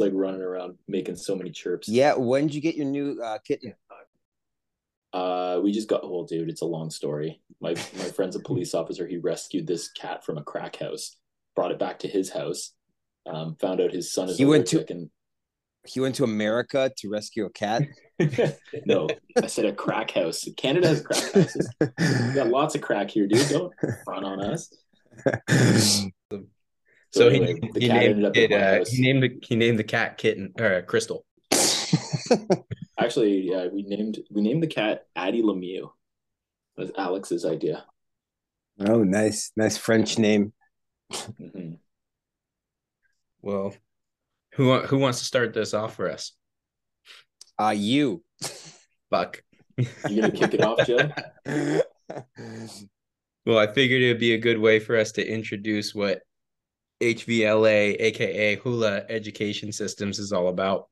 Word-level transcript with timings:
like 0.00 0.12
running 0.14 0.42
around 0.42 0.76
making 0.86 1.16
so 1.16 1.34
many 1.36 1.50
chirps. 1.50 1.88
Yeah. 1.88 2.14
When 2.14 2.46
did 2.46 2.54
you 2.54 2.60
get 2.60 2.76
your 2.76 2.86
new 2.86 3.20
uh, 3.22 3.38
kitten? 3.38 3.74
Uh, 5.12 5.60
we 5.62 5.72
just 5.72 5.88
got. 5.88 6.08
Well, 6.08 6.24
dude, 6.24 6.50
it's 6.50 6.60
a 6.60 6.66
long 6.66 6.90
story. 6.90 7.40
My 7.60 7.70
my 7.70 8.04
friend's 8.14 8.36
a 8.36 8.40
police 8.40 8.74
officer. 8.74 9.06
He 9.06 9.16
rescued 9.16 9.66
this 9.66 9.90
cat 9.90 10.24
from 10.24 10.36
a 10.36 10.42
crack 10.42 10.76
house, 10.76 11.16
brought 11.56 11.70
it 11.72 11.78
back 11.78 11.98
to 12.00 12.08
his 12.08 12.30
house. 12.30 12.72
Um, 13.26 13.56
found 13.56 13.80
out 13.80 13.92
his 13.92 14.12
son 14.12 14.28
is 14.28 14.36
He 14.38 14.44
went 14.44 14.66
to- 14.68 14.84
and 14.90 15.10
He 15.86 16.00
went 16.00 16.14
to 16.16 16.24
America 16.24 16.92
to 16.98 17.08
rescue 17.08 17.46
a 17.46 17.50
cat. 17.50 17.82
no, 18.86 19.08
I 19.42 19.46
said 19.46 19.64
a 19.64 19.72
crack 19.72 20.10
house. 20.10 20.46
Canada 20.56 20.88
has 20.88 21.00
crack 21.00 21.32
houses. 21.32 21.70
We 21.80 22.34
got 22.34 22.48
lots 22.48 22.74
of 22.74 22.82
crack 22.82 23.10
here, 23.10 23.26
dude. 23.26 23.48
Don't 23.48 23.72
front 24.04 24.24
on 24.26 24.44
us. 24.44 24.74
So, 27.12 27.28
anyway, 27.28 27.58
he, 27.74 27.80
he 27.80 27.88
named 27.88 28.36
it, 28.36 28.52
uh, 28.52 28.84
he 28.88 29.00
named 29.00 29.22
the 29.22 29.38
he 29.42 29.56
named 29.56 29.78
the 29.78 29.84
cat 29.84 30.18
kitten 30.18 30.52
or 30.58 30.74
uh, 30.74 30.82
Crystal. 30.82 31.24
Actually, 32.98 33.48
yeah, 33.50 33.68
we 33.68 33.82
named 33.82 34.18
we 34.30 34.42
named 34.42 34.62
the 34.62 34.66
cat 34.66 35.06
Addie 35.16 35.42
Lemieux. 35.42 35.90
That 36.76 36.82
was 36.82 36.92
Alex's 36.96 37.44
idea. 37.44 37.84
oh, 38.80 39.02
nice, 39.04 39.52
nice 39.56 39.76
French 39.76 40.18
name. 40.18 40.52
hmm 41.38 41.74
Well, 43.42 43.74
who 44.54 44.78
who 44.80 44.98
wants 44.98 45.20
to 45.20 45.24
start 45.24 45.54
this 45.54 45.74
off 45.74 45.96
for 45.96 46.10
us? 46.10 46.32
Uh, 47.58 47.74
you. 47.76 48.22
Buck. 49.10 49.42
You 49.76 50.20
gonna 50.20 50.32
kick 50.32 50.54
it 50.54 50.60
off, 50.60 50.86
Joe? 50.86 51.10
Well, 53.46 53.58
I 53.58 53.66
figured 53.72 54.02
it 54.02 54.08
would 54.08 54.20
be 54.20 54.34
a 54.34 54.38
good 54.38 54.58
way 54.58 54.78
for 54.78 54.96
us 54.96 55.12
to 55.12 55.26
introduce 55.26 55.94
what 55.94 56.20
HVLA, 57.00 57.96
aka 58.00 58.56
Hula 58.56 59.04
Education 59.08 59.72
Systems, 59.72 60.18
is 60.18 60.32
all 60.32 60.48
about. 60.48 60.88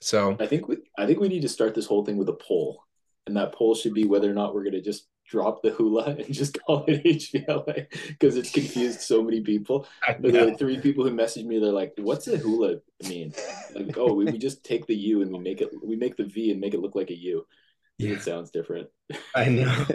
So, 0.00 0.36
I 0.40 0.46
think 0.46 0.68
we 0.68 0.78
I 0.96 1.06
think 1.06 1.20
we 1.20 1.28
need 1.28 1.42
to 1.42 1.48
start 1.48 1.74
this 1.74 1.86
whole 1.86 2.04
thing 2.04 2.16
with 2.16 2.28
a 2.28 2.34
poll, 2.34 2.84
and 3.26 3.36
that 3.36 3.52
poll 3.52 3.74
should 3.74 3.94
be 3.94 4.04
whether 4.04 4.30
or 4.30 4.34
not 4.34 4.54
we're 4.54 4.64
gonna 4.64 4.80
just 4.80 5.06
drop 5.30 5.62
the 5.62 5.70
hula 5.70 6.04
and 6.18 6.32
just 6.32 6.58
call 6.64 6.84
it 6.88 7.04
HVLA 7.04 7.86
because 8.08 8.36
it's 8.36 8.50
confused 8.50 9.00
so 9.00 9.22
many 9.22 9.40
people. 9.40 9.86
There 10.18 10.48
are 10.48 10.54
three 10.54 10.80
people 10.80 11.04
who 11.04 11.10
messaged 11.10 11.46
me. 11.46 11.58
They're 11.58 11.72
like, 11.72 11.94
"What's 11.98 12.28
a 12.28 12.38
hula 12.38 12.76
mean?" 13.08 13.32
Like, 13.74 13.96
oh, 13.98 14.14
we, 14.14 14.24
we 14.26 14.38
just 14.38 14.64
take 14.64 14.86
the 14.86 14.96
U 14.96 15.22
and 15.22 15.32
we 15.32 15.38
make 15.38 15.60
it 15.60 15.70
we 15.82 15.96
make 15.96 16.16
the 16.16 16.24
V 16.24 16.50
and 16.50 16.60
make 16.60 16.74
it 16.74 16.80
look 16.80 16.94
like 16.94 17.10
a 17.10 17.16
U. 17.16 17.46
Yeah. 18.00 18.14
It 18.14 18.22
sounds 18.22 18.50
different. 18.50 18.88
I 19.34 19.46
know. 19.46 19.86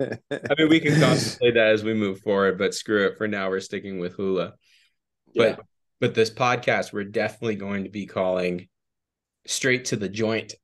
I 0.00 0.54
mean, 0.58 0.68
we 0.68 0.80
can 0.80 1.00
contemplate 1.00 1.54
that 1.54 1.68
as 1.72 1.82
we 1.82 1.94
move 1.94 2.20
forward, 2.20 2.58
but 2.58 2.74
screw 2.74 3.06
it. 3.06 3.16
For 3.16 3.26
now, 3.26 3.48
we're 3.48 3.60
sticking 3.60 3.98
with 3.98 4.14
Hula. 4.14 4.54
Yeah. 5.32 5.56
But 5.56 5.64
but 6.00 6.14
this 6.14 6.30
podcast, 6.30 6.92
we're 6.92 7.04
definitely 7.04 7.56
going 7.56 7.84
to 7.84 7.90
be 7.90 8.06
calling 8.06 8.68
straight 9.46 9.86
to 9.86 9.96
the 9.96 10.08
joint. 10.08 10.54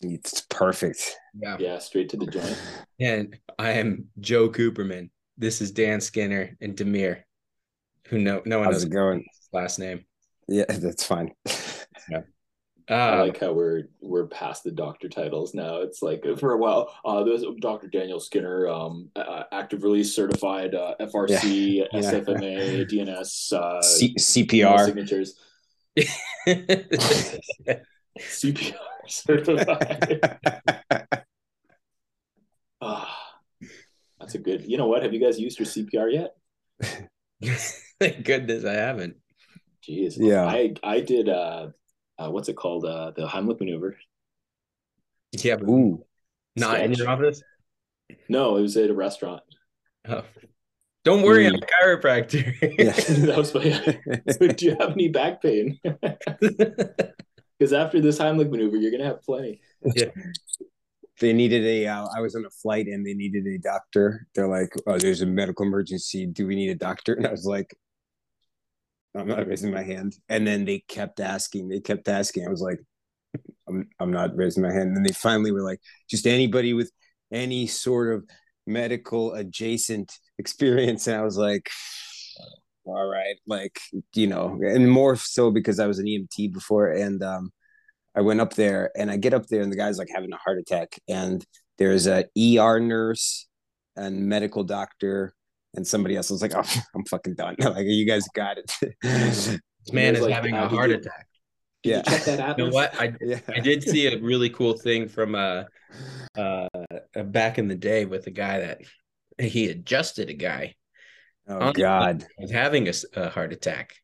it's 0.00 0.42
perfect. 0.42 1.16
Yeah. 1.34 1.56
yeah, 1.58 1.78
straight 1.80 2.10
to 2.10 2.16
the 2.16 2.26
joint. 2.26 2.62
And 3.00 3.36
I 3.58 3.72
am 3.72 4.06
Joe 4.20 4.48
Cooperman. 4.48 5.10
This 5.36 5.60
is 5.60 5.72
Dan 5.72 6.00
Skinner 6.00 6.56
and 6.60 6.76
Demir, 6.76 7.22
who 8.06 8.18
know 8.18 8.40
no 8.46 8.58
one 8.58 8.66
How's 8.66 8.74
knows 8.74 8.84
it 8.84 8.90
going? 8.90 9.24
last 9.52 9.80
name. 9.80 10.04
Yeah, 10.46 10.66
that's 10.68 11.04
fine. 11.04 11.32
I 12.88 12.92
Uh, 13.18 13.24
like 13.26 13.40
how 13.40 13.52
we're 13.52 13.84
we're 14.02 14.26
past 14.26 14.62
the 14.64 14.70
doctor 14.70 15.08
titles 15.08 15.54
now. 15.54 15.76
It's 15.80 16.02
like 16.02 16.22
for 16.38 16.52
a 16.52 16.58
while, 16.58 16.94
uh, 17.04 17.24
there's 17.24 17.42
Dr. 17.60 17.86
Daniel 17.88 18.20
Skinner, 18.20 18.68
um, 18.68 19.08
uh, 19.16 19.44
active 19.52 19.82
release 19.84 20.14
certified, 20.14 20.74
uh, 20.74 20.94
FRC, 21.00 21.76
Yeah. 21.76 21.84
SFMA, 22.00 22.84
DNS, 22.90 23.52
uh, 23.52 23.80
C- 23.82 24.14
CPR. 24.18 24.84
signatures, 24.84 25.38
CPR 28.18 28.74
certified. 29.08 30.20
Ah, 32.86 33.38
that's 34.20 34.34
a 34.34 34.38
good. 34.38 34.64
You 34.66 34.76
know 34.76 34.88
what? 34.88 35.02
Have 35.02 35.14
you 35.14 35.20
guys 35.20 35.40
used 35.40 35.58
your 35.58 35.64
CPR 35.64 36.12
yet? 36.12 36.34
Thank 37.98 38.24
goodness 38.26 38.66
I 38.66 38.74
haven't. 38.74 39.16
Jeez. 39.88 40.16
Yeah. 40.18 40.44
I 40.44 40.74
I 40.82 41.00
did. 41.00 41.30
Uh, 41.30 41.68
uh, 42.18 42.30
what's 42.30 42.48
it 42.48 42.56
called? 42.56 42.84
Uh, 42.84 43.12
the 43.16 43.26
Heimlich 43.26 43.60
maneuver. 43.60 43.96
Yeah, 45.32 45.56
but 45.56 45.68
Ooh, 45.68 46.04
not 46.56 46.80
in 46.80 46.94
sketch. 46.94 46.98
your 46.98 47.08
office. 47.10 47.42
No, 48.28 48.56
it 48.56 48.62
was 48.62 48.76
at 48.76 48.90
a 48.90 48.94
restaurant. 48.94 49.42
Oh. 50.08 50.22
Don't 51.04 51.22
worry, 51.22 51.46
I'm 51.46 51.54
Mm. 51.54 51.62
a 51.62 51.66
chiropractor. 51.84 52.54
yeah. 52.78 52.92
that 53.26 53.36
was 53.36 53.52
my. 53.54 53.62
Like, 54.40 54.56
Do 54.56 54.66
you 54.66 54.76
have 54.80 54.92
any 54.92 55.08
back 55.08 55.42
pain? 55.42 55.78
Because 57.58 57.72
after 57.72 58.00
this 58.00 58.18
Heimlich 58.18 58.50
maneuver, 58.50 58.76
you're 58.76 58.90
gonna 58.90 59.04
have 59.04 59.22
plenty. 59.22 59.60
Yeah. 59.94 60.06
they 61.20 61.32
needed 61.32 61.64
a. 61.64 61.86
Uh, 61.88 62.06
I 62.16 62.20
was 62.20 62.34
on 62.34 62.44
a 62.44 62.50
flight 62.50 62.86
and 62.86 63.06
they 63.06 63.14
needed 63.14 63.46
a 63.46 63.58
doctor. 63.58 64.26
They're 64.34 64.48
like, 64.48 64.72
"Oh, 64.86 64.98
there's 64.98 65.20
a 65.22 65.26
medical 65.26 65.66
emergency. 65.66 66.26
Do 66.26 66.46
we 66.46 66.56
need 66.56 66.70
a 66.70 66.74
doctor?" 66.74 67.14
And 67.14 67.26
I 67.26 67.30
was 67.30 67.44
like, 67.44 67.74
"I'm 69.14 69.28
not 69.28 69.46
raising 69.46 69.72
my 69.72 69.82
hand." 69.82 70.16
And 70.28 70.46
then 70.46 70.64
they 70.64 70.80
kept 70.88 71.20
asking. 71.20 71.68
They 71.68 71.80
kept 71.80 72.08
asking. 72.08 72.46
I 72.46 72.50
was 72.50 72.60
like, 72.60 72.80
"I'm 73.68 73.88
I'm 74.00 74.12
not 74.12 74.36
raising 74.36 74.62
my 74.62 74.72
hand." 74.72 74.88
And 74.88 74.96
then 74.96 75.04
they 75.04 75.12
finally 75.12 75.52
were 75.52 75.62
like, 75.62 75.80
"Just 76.08 76.26
anybody 76.26 76.74
with 76.74 76.90
any 77.32 77.66
sort 77.66 78.14
of 78.14 78.24
medical 78.66 79.34
adjacent 79.34 80.12
experience." 80.38 81.06
And 81.06 81.16
I 81.16 81.22
was 81.22 81.38
like. 81.38 81.70
All 82.86 83.06
right, 83.08 83.36
like 83.46 83.78
you 84.14 84.26
know, 84.26 84.58
and 84.60 84.90
more 84.90 85.16
so 85.16 85.50
because 85.50 85.80
I 85.80 85.86
was 85.86 85.98
an 85.98 86.04
EMT 86.06 86.52
before, 86.52 86.88
and 86.90 87.22
um, 87.22 87.50
I 88.14 88.20
went 88.20 88.40
up 88.40 88.54
there 88.54 88.90
and 88.96 89.10
I 89.10 89.16
get 89.16 89.34
up 89.34 89.46
there 89.46 89.62
and 89.62 89.72
the 89.72 89.76
guy's 89.76 89.98
like 89.98 90.08
having 90.14 90.32
a 90.32 90.36
heart 90.36 90.58
attack 90.58 90.98
and 91.08 91.44
there's 91.78 92.06
a 92.06 92.24
ER 92.38 92.78
nurse 92.78 93.46
and 93.96 94.28
medical 94.28 94.62
doctor 94.62 95.34
and 95.76 95.86
somebody 95.86 96.16
else. 96.16 96.30
Was 96.30 96.42
like, 96.42 96.54
oh, 96.54 96.62
I'm 96.94 97.04
fucking 97.04 97.34
done. 97.34 97.56
like, 97.60 97.86
you 97.86 98.06
guys 98.06 98.26
got 98.34 98.58
it. 98.58 98.72
This 99.02 99.58
man 99.92 100.14
is 100.16 100.22
like, 100.22 100.32
having 100.32 100.54
uh, 100.54 100.64
a 100.64 100.68
heart 100.68 100.90
you- 100.90 100.96
attack. 100.96 101.26
Did 101.82 101.90
Yeah. 101.90 101.96
you 101.98 102.02
check 102.04 102.24
that 102.24 102.40
atlas? 102.40 102.58
You 102.58 102.64
know 102.66 102.70
what? 102.74 102.94
I 103.00 103.12
yeah. 103.20 103.40
I 103.48 103.60
did 103.60 103.82
see 103.82 104.06
a 104.06 104.18
really 104.18 104.48
cool 104.50 104.72
thing 104.78 105.06
from 105.08 105.34
uh, 105.34 105.64
uh 106.36 106.68
back 107.24 107.58
in 107.58 107.68
the 107.68 107.74
day 107.74 108.04
with 108.06 108.26
a 108.26 108.30
guy 108.30 108.60
that 108.60 108.80
he 109.38 109.68
adjusted 109.68 110.30
a 110.30 110.34
guy 110.34 110.74
Oh 111.46 111.72
God. 111.72 112.24
who 112.38 112.42
was 112.44 112.50
having 112.50 112.88
a 113.16 113.28
heart 113.28 113.52
attack. 113.52 113.96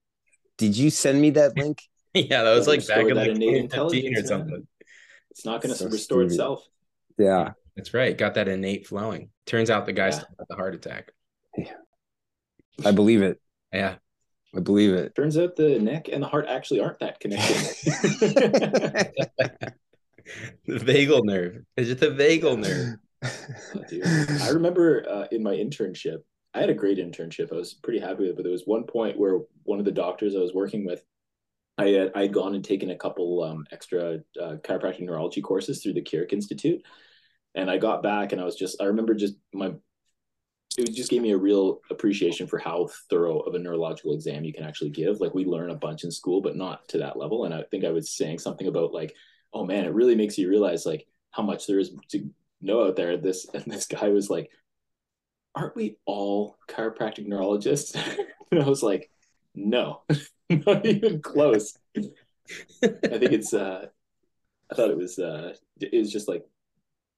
Did 0.58 0.76
you 0.76 0.90
send 0.90 1.20
me 1.20 1.30
that 1.30 1.56
link? 1.56 1.80
Yeah, 2.12 2.42
that 2.42 2.54
was 2.54 2.66
like 2.66 2.84
back 2.88 3.06
in 3.06 3.14
that 3.14 3.28
like 3.28 3.34
2015 3.38 3.54
or 3.54 3.56
intelligence, 3.58 4.14
man. 4.16 4.26
something. 4.26 4.66
It's 5.30 5.44
not 5.46 5.62
gonna 5.62 5.76
So 5.76 5.84
restore 5.86 6.18
stupid. 6.22 6.32
itself. 6.32 6.66
Yeah. 7.16 7.52
That's 7.76 7.94
right. 7.94 8.18
Got 8.18 8.34
that 8.34 8.48
innate 8.48 8.88
flowing. 8.88 9.30
Turns 9.46 9.70
out 9.70 9.86
the 9.86 9.92
guy 9.92 10.06
Yeah. 10.06 10.10
still 10.10 10.28
had 10.38 10.46
the 10.48 10.56
heart 10.56 10.74
attack. 10.74 11.12
I 12.84 12.92
believe 12.92 13.22
it. 13.22 13.40
Yeah. 13.72 13.96
I 14.54 14.60
believe 14.60 14.94
it. 14.94 15.14
Turns 15.14 15.38
out 15.38 15.54
the 15.56 15.78
neck 15.78 16.08
and 16.08 16.22
the 16.22 16.26
heart 16.26 16.46
actually 16.48 16.80
aren't 16.80 16.98
that 17.00 17.20
connected. 17.20 17.70
The 20.66 20.78
vagal 20.78 21.24
nerve. 21.24 21.64
Is 21.76 21.90
it 21.90 22.00
the 22.00 22.08
vagal 22.08 22.58
nerve? 22.60 22.96
Oh. 23.22 24.44
I 24.46 24.50
remember 24.50 25.04
uh, 25.08 25.26
in 25.32 25.42
my 25.42 25.54
internship, 25.54 26.18
I 26.54 26.60
had 26.60 26.70
a 26.70 26.74
great 26.74 26.98
internship. 26.98 27.52
I 27.52 27.56
was 27.56 27.74
pretty 27.74 28.00
happy 28.00 28.22
with 28.22 28.30
it, 28.30 28.36
but 28.36 28.42
there 28.42 28.52
was 28.52 28.66
one 28.66 28.84
point 28.84 29.18
where 29.18 29.40
one 29.64 29.78
of 29.78 29.84
the 29.84 29.92
doctors 29.92 30.34
I 30.34 30.40
was 30.40 30.54
working 30.54 30.84
with, 30.84 31.04
I 31.78 31.88
had 31.88 32.12
I 32.14 32.22
had 32.22 32.32
gone 32.32 32.54
and 32.54 32.64
taken 32.64 32.90
a 32.90 32.96
couple 32.96 33.42
um, 33.42 33.66
extra 33.70 34.20
uh, 34.40 34.56
chiropractic 34.62 35.00
neurology 35.00 35.40
courses 35.40 35.82
through 35.82 35.94
the 35.94 36.02
Carrick 36.02 36.32
Institute, 36.32 36.82
and 37.54 37.70
I 37.70 37.78
got 37.78 38.02
back 38.02 38.32
and 38.32 38.40
I 38.40 38.44
was 38.44 38.56
just 38.56 38.80
I 38.80 38.86
remember 38.86 39.14
just 39.14 39.34
my 39.52 39.72
it 40.78 40.94
just 40.94 41.10
gave 41.10 41.22
me 41.22 41.32
a 41.32 41.36
real 41.36 41.80
appreciation 41.90 42.46
for 42.46 42.58
how 42.58 42.88
thorough 43.08 43.40
of 43.40 43.54
a 43.54 43.58
neurological 43.58 44.14
exam 44.14 44.44
you 44.44 44.52
can 44.52 44.64
actually 44.64 44.90
give. 44.90 45.20
Like 45.20 45.34
we 45.34 45.44
learn 45.44 45.70
a 45.70 45.74
bunch 45.74 46.04
in 46.04 46.10
school, 46.10 46.40
but 46.40 46.56
not 46.56 46.88
to 46.90 46.98
that 46.98 47.18
level. 47.18 47.44
And 47.44 47.52
I 47.52 47.64
think 47.64 47.84
I 47.84 47.90
was 47.90 48.12
saying 48.12 48.38
something 48.38 48.68
about 48.68 48.92
like, 48.92 49.14
oh 49.52 49.66
man, 49.66 49.84
it 49.84 49.94
really 49.94 50.14
makes 50.14 50.38
you 50.38 50.48
realize 50.48 50.86
like 50.86 51.06
how 51.32 51.42
much 51.42 51.66
there 51.66 51.80
is 51.80 51.92
to 52.10 52.30
know 52.60 52.86
out 52.86 52.96
there. 52.96 53.16
This 53.16 53.46
and 53.52 53.64
this 53.66 53.86
guy 53.86 54.08
was 54.08 54.30
like, 54.30 54.50
aren't 55.54 55.76
we 55.76 55.96
all 56.06 56.56
chiropractic 56.68 57.26
neurologists? 57.26 57.94
and 58.52 58.62
I 58.62 58.68
was 58.68 58.82
like, 58.82 59.10
no, 59.54 60.02
not 60.50 60.86
even 60.86 61.20
close. 61.20 61.76
I 61.96 62.02
think 62.82 63.32
it's 63.32 63.52
uh 63.52 63.86
I 64.70 64.74
thought 64.76 64.90
it 64.90 64.96
was 64.96 65.18
uh 65.18 65.54
it 65.80 65.98
was 65.98 66.12
just 66.12 66.28
like, 66.28 66.46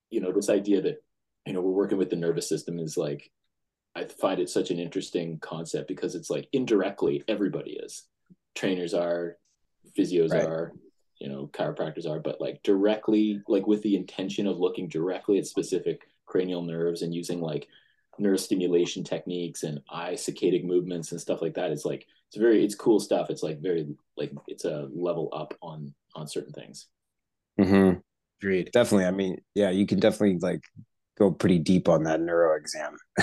you 0.09 0.21
know, 0.21 0.33
this 0.33 0.49
idea 0.49 0.81
that, 0.81 1.03
you 1.45 1.53
know, 1.53 1.61
we're 1.61 1.71
working 1.71 1.99
with 1.99 2.09
the 2.09 2.17
nervous 2.17 2.49
system 2.49 2.79
is 2.79 2.97
like 2.97 3.31
I 3.95 4.05
find 4.05 4.41
it 4.41 4.49
such 4.49 4.71
an 4.71 4.79
interesting 4.79 5.39
concept 5.41 5.89
because 5.89 6.15
it's 6.15 6.31
like 6.31 6.49
indirectly 6.53 7.25
everybody 7.29 7.73
is. 7.73 8.05
Trainers 8.55 8.95
are, 8.95 9.37
physios 9.99 10.31
Right. 10.31 10.45
are, 10.45 10.73
you 11.19 11.29
know, 11.29 11.51
chiropractors 11.53 12.09
are, 12.09 12.19
but 12.19 12.41
like 12.41 12.63
directly, 12.63 13.43
like 13.49 13.67
with 13.67 13.83
the 13.83 13.97
intention 13.97 14.47
of 14.47 14.59
looking 14.59 14.89
directly 14.89 15.39
at 15.39 15.47
specific 15.47 16.09
cranial 16.27 16.63
nerves 16.63 17.03
and 17.03 17.15
using 17.15 17.41
like 17.41 17.69
neurostimulation 18.21 19.05
techniques 19.05 19.63
and 19.63 19.81
eye 19.91 20.13
saccadic 20.15 20.65
movements 20.65 21.13
and 21.13 21.21
stuff 21.21 21.43
like 21.43 21.55
that. 21.55 21.71
It's 21.71 21.85
like 21.85 22.07
it's 22.29 22.37
very 22.37 22.65
it's 22.65 22.75
cool 22.75 23.01
stuff. 23.01 23.31
It's 23.31 23.43
like 23.43 23.61
very 23.61 23.87
like 24.17 24.33
it's 24.47 24.65
a 24.65 24.89
level 24.95 25.29
up 25.33 25.55
on 25.63 25.95
on 26.15 26.27
certain 26.27 26.53
things. 26.53 26.87
Mm-hmm. 27.61 27.99
Agreed. 28.41 28.71
Definitely. 28.73 29.07
I 29.07 29.11
mean, 29.11 29.39
yeah, 29.55 29.71
you 29.71 29.87
can 29.87 30.01
definitely 30.01 30.39
like 30.39 30.63
go 31.19 31.31
pretty 31.31 31.59
deep 31.59 31.89
on 31.89 32.05
that 32.05 32.21
neuro 32.21 32.57
exam. 32.57 32.97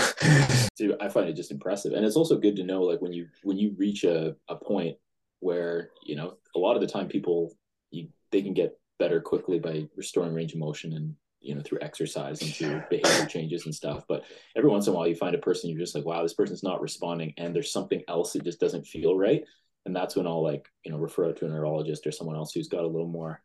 so 0.76 0.96
I 1.02 1.10
find 1.10 1.30
it 1.30 1.36
just 1.36 1.52
impressive, 1.52 1.94
and 1.94 2.06
it's 2.06 2.16
also 2.16 2.38
good 2.38 2.56
to 2.58 2.64
know 2.64 2.84
like 2.84 3.02
when 3.02 3.14
you 3.14 3.28
when 3.44 3.58
you 3.58 3.76
reach 3.78 4.04
a 4.04 4.36
a 4.48 4.56
point 4.56 4.98
where 5.40 5.90
you 6.04 6.16
know 6.16 6.38
a 6.56 6.60
lot 6.60 6.76
of 6.76 6.82
the 6.82 6.88
time 6.88 7.08
people 7.08 7.54
you 7.92 8.08
they 8.32 8.42
can 8.42 8.54
get 8.54 8.78
better 8.98 9.22
quickly 9.22 9.60
by 9.60 9.88
restoring 9.96 10.34
range 10.34 10.54
of 10.54 10.60
motion 10.60 10.94
and 10.94 11.16
you 11.40 11.56
know 11.56 11.62
through 11.62 11.80
exercise 11.82 12.42
and 12.42 12.54
through 12.54 12.82
behavior 12.90 13.26
changes 13.26 13.66
and 13.66 13.74
stuff. 13.74 14.04
But 14.08 14.24
every 14.56 14.70
once 14.70 14.88
in 14.88 14.94
a 14.94 14.96
while 14.96 15.08
you 15.08 15.16
find 15.16 15.36
a 15.36 15.40
person 15.40 15.70
you're 15.70 15.80
just 15.80 15.96
like 15.96 16.06
wow 16.06 16.22
this 16.22 16.34
person's 16.34 16.64
not 16.64 16.82
responding 16.82 17.34
and 17.38 17.56
there's 17.56 17.72
something 17.72 18.02
else 18.08 18.34
that 18.34 18.44
just 18.44 18.60
doesn't 18.60 18.88
feel 18.88 19.18
right. 19.18 19.44
And 19.86 19.96
that's 19.96 20.16
when 20.16 20.28
i'll 20.28 20.44
like 20.44 20.68
you 20.84 20.92
know 20.92 20.98
refer 20.98 21.30
out 21.30 21.38
to 21.38 21.46
a 21.46 21.50
neurologist 21.50 22.06
or 22.06 22.12
someone 22.12 22.36
else 22.36 22.54
who's 22.54 22.68
got 22.68 22.84
a 22.84 22.88
little 22.88 23.08
more 23.08 23.42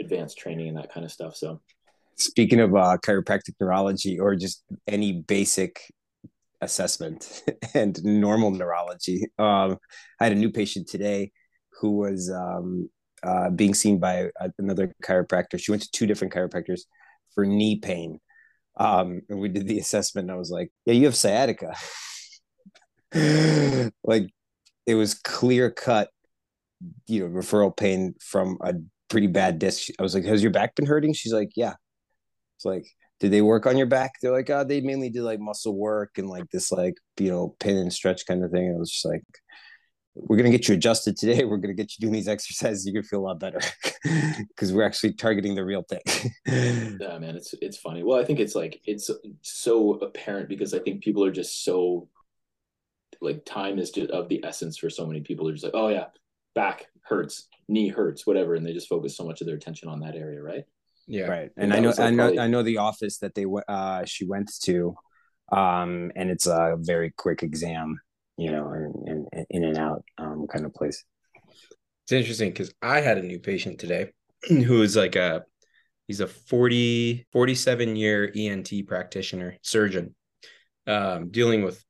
advanced 0.00 0.38
training 0.38 0.68
and 0.68 0.76
that 0.76 0.92
kind 0.92 1.04
of 1.04 1.12
stuff. 1.12 1.36
So 1.36 1.60
speaking 2.18 2.60
of 2.60 2.74
uh, 2.74 2.96
chiropractic 3.04 3.54
neurology 3.60 4.18
or 4.18 4.34
just 4.34 4.64
any 4.86 5.12
basic 5.12 5.80
assessment 6.60 7.42
and 7.74 8.02
normal 8.04 8.50
neurology 8.50 9.26
um, 9.38 9.76
i 10.20 10.24
had 10.24 10.32
a 10.32 10.36
new 10.36 10.50
patient 10.50 10.88
today 10.88 11.30
who 11.80 11.92
was 11.98 12.30
um, 12.30 12.90
uh, 13.22 13.50
being 13.50 13.74
seen 13.74 13.98
by 13.98 14.28
another 14.58 14.92
chiropractor 15.04 15.58
she 15.58 15.70
went 15.70 15.82
to 15.82 15.90
two 15.92 16.06
different 16.06 16.32
chiropractors 16.32 16.82
for 17.38 17.46
knee 17.46 17.78
pain. 17.78 18.18
Um, 18.78 19.22
and 19.28 19.38
we 19.38 19.48
did 19.48 19.68
the 19.68 19.78
assessment, 19.84 20.24
and 20.24 20.34
I 20.34 20.38
was 20.38 20.50
like, 20.50 20.70
"Yeah, 20.86 20.94
you 20.94 21.04
have 21.04 21.14
sciatica." 21.14 21.74
like 24.04 24.28
it 24.86 24.94
was 24.94 25.14
clear 25.14 25.70
cut, 25.70 26.10
you 27.06 27.20
know, 27.20 27.28
referral 27.32 27.76
pain 27.76 28.14
from 28.20 28.58
a 28.60 28.74
pretty 29.08 29.28
bad 29.28 29.60
disc. 29.60 29.88
I 29.98 30.02
was 30.02 30.14
like, 30.14 30.24
"Has 30.24 30.42
your 30.42 30.50
back 30.50 30.74
been 30.74 30.86
hurting?" 30.86 31.12
She's 31.12 31.32
like, 31.32 31.50
"Yeah." 31.54 31.74
It's 32.58 32.64
like, 32.64 32.86
did 33.20 33.30
they 33.30 33.40
work 33.40 33.66
on 33.66 33.76
your 33.76 33.86
back? 33.86 34.14
They're 34.20 34.32
like, 34.32 34.50
"Oh, 34.50 34.64
they 34.64 34.80
mainly 34.80 35.10
did 35.10 35.22
like 35.22 35.40
muscle 35.40 35.76
work 35.76 36.18
and 36.18 36.28
like 36.28 36.50
this 36.50 36.72
like 36.72 36.94
you 37.18 37.30
know 37.30 37.56
pin 37.60 37.76
and 37.76 37.92
stretch 37.92 38.26
kind 38.26 38.44
of 38.44 38.50
thing." 38.50 38.66
And 38.66 38.78
was 38.78 38.90
just 38.90 39.04
like, 39.04 39.22
we're 40.14 40.36
to 40.50 40.50
get 40.50 40.68
you 40.68 40.74
adjusted 40.74 41.16
today. 41.16 41.44
We're 41.44 41.58
to 41.58 41.74
get 41.74 41.92
you 41.92 42.00
doing 42.00 42.12
these 42.12 42.28
exercises. 42.28 42.86
You're 42.86 43.02
to 43.02 43.08
feel 43.08 43.20
a 43.20 43.26
lot 43.28 43.40
better 43.40 43.60
because 44.48 44.72
we're 44.72 44.82
actually 44.82 45.12
targeting 45.12 45.54
the 45.54 45.64
real 45.64 45.82
thing. 45.82 46.00
yeah, 46.46 47.18
man, 47.18 47.36
it's 47.36 47.54
it's 47.60 47.76
funny. 47.76 48.02
Well, 48.02 48.18
I 48.18 48.24
think 48.24 48.40
it's 48.40 48.54
like 48.54 48.80
it's 48.84 49.10
so 49.42 49.94
apparent 49.94 50.48
because 50.48 50.74
I 50.74 50.80
think 50.80 51.02
people 51.02 51.24
are 51.24 51.30
just 51.30 51.64
so 51.64 52.08
like 53.20 53.44
time 53.44 53.78
is 53.78 53.90
just 53.90 54.10
of 54.10 54.28
the 54.28 54.44
essence 54.44 54.78
for 54.78 54.90
so 54.90 55.06
many 55.06 55.20
people. 55.20 55.44
They're 55.44 55.54
just 55.54 55.64
like, 55.64 55.74
oh 55.74 55.88
yeah, 55.88 56.06
back 56.54 56.86
hurts, 57.02 57.48
knee 57.68 57.88
hurts, 57.88 58.26
whatever, 58.26 58.54
and 58.54 58.66
they 58.66 58.72
just 58.72 58.88
focus 58.88 59.16
so 59.16 59.24
much 59.24 59.40
of 59.40 59.46
their 59.46 59.56
attention 59.56 59.88
on 59.88 60.00
that 60.00 60.16
area, 60.16 60.42
right? 60.42 60.64
Yeah, 61.08 61.26
right. 61.26 61.50
And, 61.56 61.72
and 61.72 61.74
I 61.74 61.80
know, 61.80 61.88
like 61.88 61.98
I 61.98 62.10
know, 62.10 62.16
probably... 62.24 62.38
I 62.38 62.46
know 62.46 62.62
the 62.62 62.78
office 62.78 63.18
that 63.18 63.34
they 63.34 63.46
uh 63.68 64.04
she 64.04 64.24
went 64.26 64.50
to, 64.64 64.94
um, 65.50 66.12
and 66.14 66.30
it's 66.30 66.46
a 66.46 66.76
very 66.78 67.12
quick 67.16 67.42
exam 67.42 67.98
you 68.38 68.52
know, 68.52 68.70
and, 68.70 69.26
and 69.34 69.46
in 69.50 69.64
and 69.64 69.76
out 69.76 70.04
um, 70.16 70.46
kind 70.50 70.64
of 70.64 70.72
place. 70.72 71.04
It's 72.04 72.12
interesting 72.12 72.50
because 72.50 72.72
I 72.80 73.00
had 73.00 73.18
a 73.18 73.22
new 73.22 73.40
patient 73.40 73.78
today 73.78 74.12
who 74.48 74.80
is 74.80 74.96
like 74.96 75.16
a 75.16 75.44
he's 76.06 76.20
a 76.20 76.26
40 76.26 77.26
47 77.32 77.96
year 77.96 78.32
ENT 78.34 78.70
practitioner 78.86 79.56
surgeon 79.60 80.14
um, 80.86 81.30
dealing 81.30 81.64
with 81.64 81.84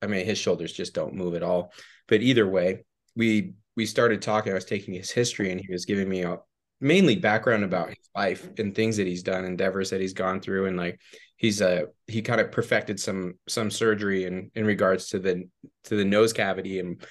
I 0.00 0.06
mean 0.06 0.24
his 0.24 0.38
shoulders 0.38 0.72
just 0.72 0.94
don't 0.94 1.14
move 1.14 1.34
at 1.34 1.42
all 1.42 1.72
but 2.08 2.22
either 2.22 2.48
way 2.48 2.84
we 3.14 3.52
we 3.76 3.84
started 3.84 4.22
talking 4.22 4.52
I 4.52 4.54
was 4.54 4.64
taking 4.64 4.94
his 4.94 5.10
history 5.10 5.50
and 5.50 5.60
he 5.60 5.70
was 5.70 5.84
giving 5.84 6.08
me 6.08 6.22
a 6.22 6.38
mainly 6.80 7.16
background 7.16 7.64
about 7.64 7.88
his 7.88 8.08
life 8.14 8.48
and 8.58 8.74
things 8.74 8.96
that 8.98 9.06
he's 9.06 9.22
done 9.22 9.44
endeavors 9.44 9.90
that 9.90 10.00
he's 10.00 10.12
gone 10.12 10.40
through 10.40 10.66
and 10.66 10.76
like 10.76 11.00
he's 11.36 11.60
a 11.60 11.82
uh, 11.82 11.86
he 12.06 12.22
kind 12.22 12.40
of 12.40 12.52
perfected 12.52 13.00
some 13.00 13.34
some 13.48 13.70
surgery 13.70 14.24
in 14.24 14.50
in 14.54 14.66
regards 14.66 15.08
to 15.08 15.18
the 15.18 15.48
to 15.84 15.96
the 15.96 16.04
nose 16.04 16.32
cavity 16.32 16.78
and 16.78 17.02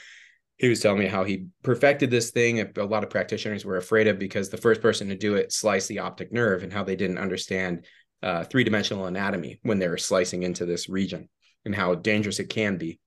he 0.57 0.69
was 0.69 0.79
telling 0.79 1.00
me 1.00 1.07
how 1.07 1.23
he 1.23 1.47
perfected 1.63 2.09
this 2.09 2.31
thing 2.31 2.62
a 2.62 2.83
lot 2.83 3.03
of 3.03 3.09
practitioners 3.09 3.65
were 3.65 3.77
afraid 3.77 4.07
of 4.07 4.19
because 4.19 4.50
the 4.50 4.57
first 4.57 4.81
person 4.81 5.09
to 5.09 5.15
do 5.15 5.35
it 5.35 5.51
sliced 5.51 5.89
the 5.89 6.00
optic 6.00 6.31
nerve 6.31 6.63
and 6.63 6.71
how 6.71 6.83
they 6.83 6.95
didn't 6.95 7.17
understand 7.17 7.85
uh, 8.23 8.44
three-dimensional 8.44 9.06
anatomy 9.06 9.59
when 9.63 9.79
they 9.79 9.88
were 9.88 9.97
slicing 9.97 10.44
into 10.44 10.65
this 10.65 10.89
region 10.89 11.29
and 11.65 11.75
how 11.75 11.95
dangerous 11.95 12.39
it 12.39 12.50
can 12.50 12.77
be. 12.77 13.00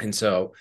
And 0.00 0.14
so 0.14 0.54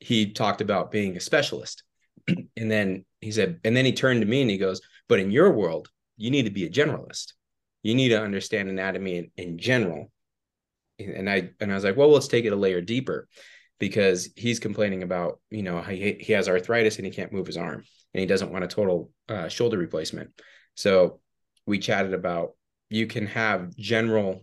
he 0.00 0.32
talked 0.32 0.60
about 0.60 0.90
being 0.90 1.16
a 1.16 1.20
specialist. 1.20 1.84
And 2.56 2.70
then 2.70 3.04
he 3.22 3.32
said 3.32 3.60
and 3.64 3.74
then 3.76 3.84
he 3.84 3.92
turned 3.92 4.20
to 4.20 4.26
me 4.26 4.42
and 4.42 4.50
he 4.50 4.58
goes 4.58 4.80
but 5.08 5.18
in 5.18 5.30
your 5.30 5.50
world 5.50 5.88
you 6.16 6.30
need 6.30 6.44
to 6.44 6.50
be 6.50 6.64
a 6.64 6.70
generalist. 6.70 7.32
You 7.82 7.94
need 7.94 8.10
to 8.10 8.22
understand 8.22 8.68
anatomy 8.68 9.16
in, 9.16 9.30
in 9.36 9.58
general. 9.58 10.12
And 10.98 11.28
i 11.28 11.50
and 11.60 11.72
i 11.72 11.74
was 11.74 11.84
like 11.84 11.96
well 11.96 12.10
let's 12.10 12.28
take 12.28 12.44
it 12.44 12.52
a 12.52 12.56
layer 12.56 12.80
deeper 12.80 13.26
because 13.80 14.28
he's 14.36 14.60
complaining 14.60 15.02
about 15.02 15.40
you 15.50 15.62
know 15.62 15.80
he, 15.80 16.16
he 16.20 16.32
has 16.34 16.48
arthritis 16.48 16.96
and 16.96 17.06
he 17.06 17.10
can't 17.10 17.32
move 17.32 17.46
his 17.46 17.56
arm 17.56 17.82
and 18.14 18.20
he 18.20 18.26
doesn't 18.26 18.52
want 18.52 18.64
a 18.64 18.68
total 18.68 19.10
uh, 19.28 19.48
shoulder 19.48 19.78
replacement. 19.78 20.30
So 20.74 21.20
we 21.66 21.78
chatted 21.78 22.14
about 22.14 22.52
you 22.90 23.06
can 23.06 23.26
have 23.26 23.74
general 23.76 24.42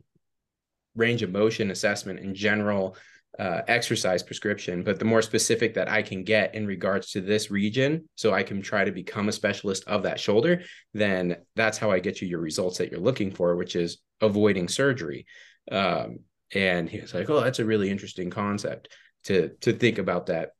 range 0.96 1.22
of 1.22 1.32
motion 1.32 1.72
assessment 1.72 2.20
and 2.20 2.36
general 2.36 2.98
uh, 3.38 3.62
exercise 3.68 4.24
prescription, 4.24 4.84
but 4.84 5.00
the 5.00 5.06
more 5.06 5.22
specific 5.22 5.74
that 5.76 5.90
I 5.90 6.02
can 6.02 6.24
get 6.24 6.56
in 6.56 6.66
regards 6.66 7.12
to 7.12 7.22
this 7.22 7.52
region, 7.52 8.10
so 8.16 8.34
I 8.34 8.44
can 8.44 8.62
try 8.62 8.84
to 8.84 8.92
become 8.92 9.30
a 9.30 9.34
specialist 9.34 9.84
of 9.88 10.04
that 10.04 10.20
shoulder, 10.20 10.64
then 10.94 11.38
that's 11.56 11.78
how 11.78 11.92
I 11.92 12.00
get 12.00 12.22
you 12.22 12.28
your 12.28 12.40
results 12.40 12.80
that 12.80 12.92
you're 12.92 13.00
looking 13.00 13.32
for, 13.32 13.56
which 13.56 13.76
is 13.76 14.00
avoiding 14.20 14.68
surgery. 14.68 15.26
Um, 15.72 16.20
and 16.54 16.90
he 16.90 17.00
was 17.00 17.14
like, 17.14 17.30
"Oh, 17.30 17.42
that's 17.42 17.60
a 17.60 17.66
really 17.66 17.90
interesting 17.90 18.30
concept 18.30 18.90
to 19.26 19.50
to 19.62 19.74
think 19.74 20.00
about 20.00 20.26
that." 20.26 20.52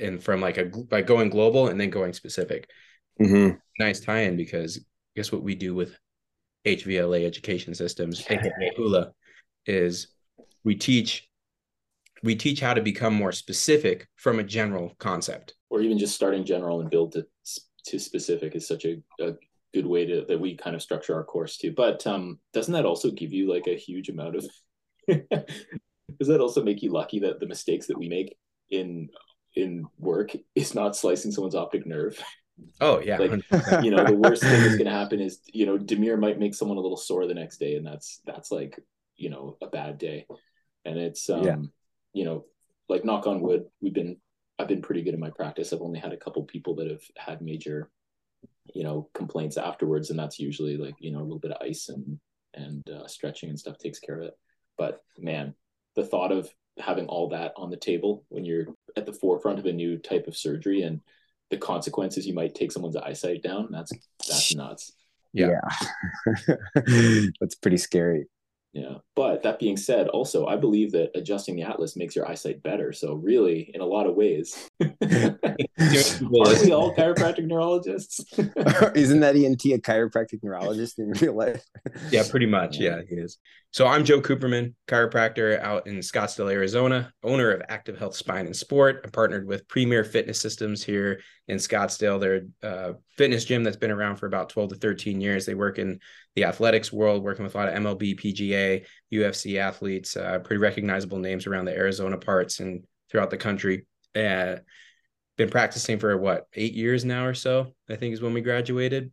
And 0.00 0.22
from 0.22 0.40
like 0.40 0.58
a 0.58 0.66
by 0.66 1.02
going 1.02 1.28
global 1.28 1.68
and 1.68 1.80
then 1.80 1.90
going 1.90 2.12
specific, 2.12 2.70
mm-hmm. 3.20 3.56
nice 3.78 4.00
tie-in 4.00 4.36
because 4.36 4.82
guess 5.16 5.32
what 5.32 5.42
we 5.42 5.54
do 5.54 5.74
with 5.74 5.98
HVLA 6.64 7.26
education 7.26 7.74
systems, 7.74 8.24
aka 8.30 8.70
Hula, 8.76 9.12
is 9.66 10.08
we 10.64 10.76
teach 10.76 11.28
we 12.22 12.36
teach 12.36 12.60
how 12.60 12.74
to 12.74 12.80
become 12.80 13.14
more 13.14 13.32
specific 13.32 14.08
from 14.16 14.38
a 14.38 14.44
general 14.44 14.94
concept. 14.98 15.54
Or 15.70 15.80
even 15.80 15.98
just 15.98 16.14
starting 16.14 16.44
general 16.44 16.80
and 16.80 16.90
build 16.90 17.12
to, 17.12 17.26
to 17.86 17.98
specific 17.98 18.54
is 18.54 18.66
such 18.66 18.84
a, 18.84 19.02
a 19.20 19.32
good 19.74 19.86
way 19.86 20.06
to 20.06 20.24
that 20.28 20.40
we 20.40 20.56
kind 20.56 20.76
of 20.76 20.82
structure 20.82 21.14
our 21.14 21.24
course 21.24 21.56
too. 21.56 21.72
But 21.72 22.06
um 22.06 22.38
doesn't 22.52 22.74
that 22.74 22.84
also 22.84 23.10
give 23.10 23.32
you 23.32 23.52
like 23.52 23.66
a 23.66 23.76
huge 23.76 24.08
amount 24.08 24.36
of 24.36 24.46
does 26.18 26.28
that 26.28 26.40
also 26.40 26.62
make 26.62 26.82
you 26.82 26.92
lucky 26.92 27.20
that 27.20 27.40
the 27.40 27.46
mistakes 27.46 27.86
that 27.86 27.98
we 27.98 28.08
make 28.08 28.36
in 28.70 29.08
in 29.54 29.88
work 29.98 30.32
is 30.54 30.74
not 30.74 30.96
slicing 30.96 31.32
someone's 31.32 31.54
optic 31.54 31.86
nerve? 31.86 32.22
Oh 32.80 33.00
yeah 33.00 33.18
like 33.18 33.32
you 33.82 33.90
know 33.90 34.04
the 34.04 34.14
worst 34.14 34.42
thing 34.42 34.62
that's 34.62 34.74
going 34.78 34.84
to 34.84 34.90
happen 34.90 35.20
is 35.20 35.40
you 35.52 35.66
know 35.66 35.78
demir 35.78 36.18
might 36.18 36.38
make 36.38 36.54
someone 36.54 36.76
a 36.76 36.80
little 36.80 36.96
sore 36.96 37.26
the 37.26 37.34
next 37.34 37.58
day 37.58 37.76
and 37.76 37.86
that's 37.86 38.20
that's 38.26 38.52
like 38.52 38.78
you 39.16 39.30
know 39.30 39.56
a 39.60 39.66
bad 39.66 39.98
day. 39.98 40.26
And 40.84 40.98
it's 40.98 41.30
um 41.30 41.44
yeah 41.44 41.56
you 42.12 42.24
know, 42.24 42.44
like 42.88 43.04
knock 43.04 43.26
on 43.26 43.40
wood, 43.40 43.64
we've 43.80 43.94
been 43.94 44.16
I've 44.58 44.68
been 44.68 44.82
pretty 44.82 45.02
good 45.02 45.14
in 45.14 45.20
my 45.20 45.30
practice. 45.30 45.72
I've 45.72 45.80
only 45.80 45.98
had 45.98 46.12
a 46.12 46.16
couple 46.16 46.42
people 46.44 46.74
that 46.76 46.90
have 46.90 47.02
had 47.16 47.40
major, 47.40 47.90
you 48.74 48.84
know, 48.84 49.08
complaints 49.14 49.56
afterwards, 49.56 50.10
and 50.10 50.18
that's 50.18 50.38
usually 50.38 50.76
like 50.76 50.94
you 50.98 51.10
know 51.10 51.20
a 51.20 51.24
little 51.24 51.38
bit 51.38 51.52
of 51.52 51.62
ice 51.62 51.88
and 51.88 52.18
and 52.54 52.82
uh, 52.90 53.06
stretching 53.06 53.48
and 53.48 53.58
stuff 53.58 53.78
takes 53.78 53.98
care 53.98 54.16
of 54.16 54.22
it. 54.22 54.38
But 54.76 55.02
man, 55.18 55.54
the 55.94 56.04
thought 56.04 56.32
of 56.32 56.48
having 56.78 57.06
all 57.06 57.28
that 57.28 57.52
on 57.56 57.70
the 57.70 57.76
table 57.76 58.24
when 58.28 58.44
you're 58.44 58.66
at 58.96 59.06
the 59.06 59.12
forefront 59.12 59.58
of 59.58 59.66
a 59.66 59.72
new 59.72 59.98
type 59.98 60.26
of 60.26 60.36
surgery 60.36 60.82
and 60.82 61.00
the 61.50 61.56
consequences 61.58 62.26
you 62.26 62.32
might 62.32 62.54
take 62.54 62.72
someone's 62.72 62.96
eyesight 62.96 63.42
down 63.42 63.68
that's 63.70 63.92
that's 64.26 64.54
nuts 64.54 64.92
yeah, 65.34 65.60
yeah. 66.48 66.56
that's 67.40 67.54
pretty 67.56 67.76
scary 67.76 68.26
yeah. 68.72 68.94
But 69.14 69.42
that 69.42 69.58
being 69.58 69.76
said, 69.76 70.08
also, 70.08 70.46
I 70.46 70.56
believe 70.56 70.92
that 70.92 71.10
adjusting 71.14 71.56
the 71.56 71.62
atlas 71.62 71.94
makes 71.94 72.16
your 72.16 72.26
eyesight 72.26 72.62
better. 72.62 72.92
So, 72.92 73.14
really, 73.14 73.70
in 73.74 73.82
a 73.82 73.86
lot 73.86 74.06
of 74.06 74.14
ways, 74.14 74.70
aren't 74.80 75.02
we 75.02 76.72
all 76.72 76.94
chiropractic 76.96 77.44
neurologists? 77.44 78.24
Isn't 78.94 79.20
that 79.20 79.36
ENT 79.36 79.64
a 79.66 79.78
chiropractic 79.78 80.42
neurologist 80.42 80.98
in 80.98 81.12
real 81.20 81.36
life? 81.36 81.62
yeah, 82.10 82.22
pretty 82.30 82.46
much. 82.46 82.78
Yeah. 82.78 82.96
yeah, 82.96 83.02
he 83.08 83.16
is. 83.16 83.38
So, 83.72 83.86
I'm 83.86 84.04
Joe 84.04 84.22
Cooperman, 84.22 84.72
chiropractor 84.88 85.60
out 85.60 85.86
in 85.86 85.98
Scottsdale, 85.98 86.50
Arizona, 86.50 87.12
owner 87.22 87.50
of 87.50 87.60
Active 87.68 87.98
Health 87.98 88.16
Spine 88.16 88.46
and 88.46 88.56
Sport. 88.56 89.02
I'm 89.04 89.10
partnered 89.10 89.46
with 89.46 89.68
Premier 89.68 90.02
Fitness 90.02 90.40
Systems 90.40 90.82
here 90.82 91.20
in 91.52 91.58
Scottsdale. 91.58 92.18
They're 92.18 92.46
a 92.62 92.94
fitness 93.16 93.44
gym 93.44 93.62
that's 93.62 93.76
been 93.76 93.90
around 93.90 94.16
for 94.16 94.26
about 94.26 94.48
12 94.48 94.70
to 94.70 94.74
13 94.76 95.20
years. 95.20 95.46
They 95.46 95.54
work 95.54 95.78
in 95.78 96.00
the 96.34 96.44
athletics 96.44 96.92
world, 96.92 97.22
working 97.22 97.44
with 97.44 97.54
a 97.54 97.58
lot 97.58 97.68
of 97.68 97.74
MLB, 97.74 98.18
PGA, 98.18 98.84
UFC 99.12 99.58
athletes, 99.58 100.16
uh, 100.16 100.40
pretty 100.40 100.60
recognizable 100.60 101.18
names 101.18 101.46
around 101.46 101.66
the 101.66 101.76
Arizona 101.76 102.16
parts 102.16 102.60
and 102.60 102.84
throughout 103.10 103.30
the 103.30 103.36
country. 103.36 103.86
Uh, 104.16 104.56
been 105.36 105.50
practicing 105.50 105.98
for 105.98 106.16
what 106.18 106.46
eight 106.54 106.74
years 106.74 107.04
now 107.04 107.26
or 107.26 107.34
so. 107.34 107.72
I 107.88 107.96
think 107.96 108.14
is 108.14 108.20
when 108.22 108.34
we 108.34 108.40
graduated. 108.40 109.12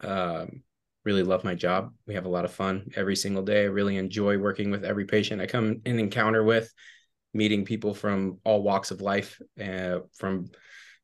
Um, 0.00 0.62
really 1.04 1.22
love 1.22 1.44
my 1.44 1.54
job. 1.54 1.92
We 2.06 2.14
have 2.14 2.26
a 2.26 2.30
lot 2.30 2.44
of 2.44 2.52
fun 2.52 2.90
every 2.94 3.16
single 3.16 3.42
day. 3.42 3.62
I 3.62 3.66
really 3.66 3.96
enjoy 3.96 4.38
working 4.38 4.70
with 4.70 4.84
every 4.84 5.06
patient 5.06 5.40
I 5.40 5.46
come 5.46 5.80
in 5.84 5.98
encounter 5.98 6.44
with, 6.44 6.72
meeting 7.34 7.64
people 7.64 7.94
from 7.94 8.38
all 8.44 8.62
walks 8.62 8.90
of 8.90 9.00
life, 9.00 9.40
uh, 9.60 10.00
from 10.16 10.50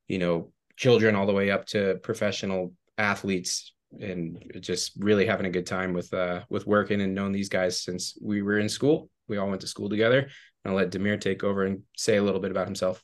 you 0.09 0.19
know 0.19 0.53
children 0.77 1.15
all 1.15 1.27
the 1.27 1.33
way 1.33 1.51
up 1.51 1.67
to 1.67 1.97
professional 2.03 2.73
athletes 2.99 3.73
and 4.01 4.43
just 4.61 4.93
really 4.99 5.27
having 5.27 5.47
a 5.47 5.51
good 5.51 5.67
time 5.67 5.93
with 5.93 6.13
uh 6.13 6.41
with 6.49 6.67
working 6.67 7.01
and 7.01 7.15
knowing 7.15 7.33
these 7.33 7.49
guys 7.49 7.83
since 7.83 8.19
we 8.21 8.43
were 8.43 8.59
in 8.59 8.69
school. 8.69 9.09
We 9.29 9.39
all 9.39 9.49
went 9.49 9.61
to 9.63 9.67
school 9.67 9.89
together. 9.89 10.19
and 10.19 10.31
I'll 10.67 10.75
let 10.75 10.91
Demir 10.91 11.21
take 11.21 11.45
over 11.45 11.65
and 11.65 11.83
say 11.97 12.17
a 12.17 12.23
little 12.23 12.41
bit 12.41 12.51
about 12.51 12.67
himself. 12.67 13.03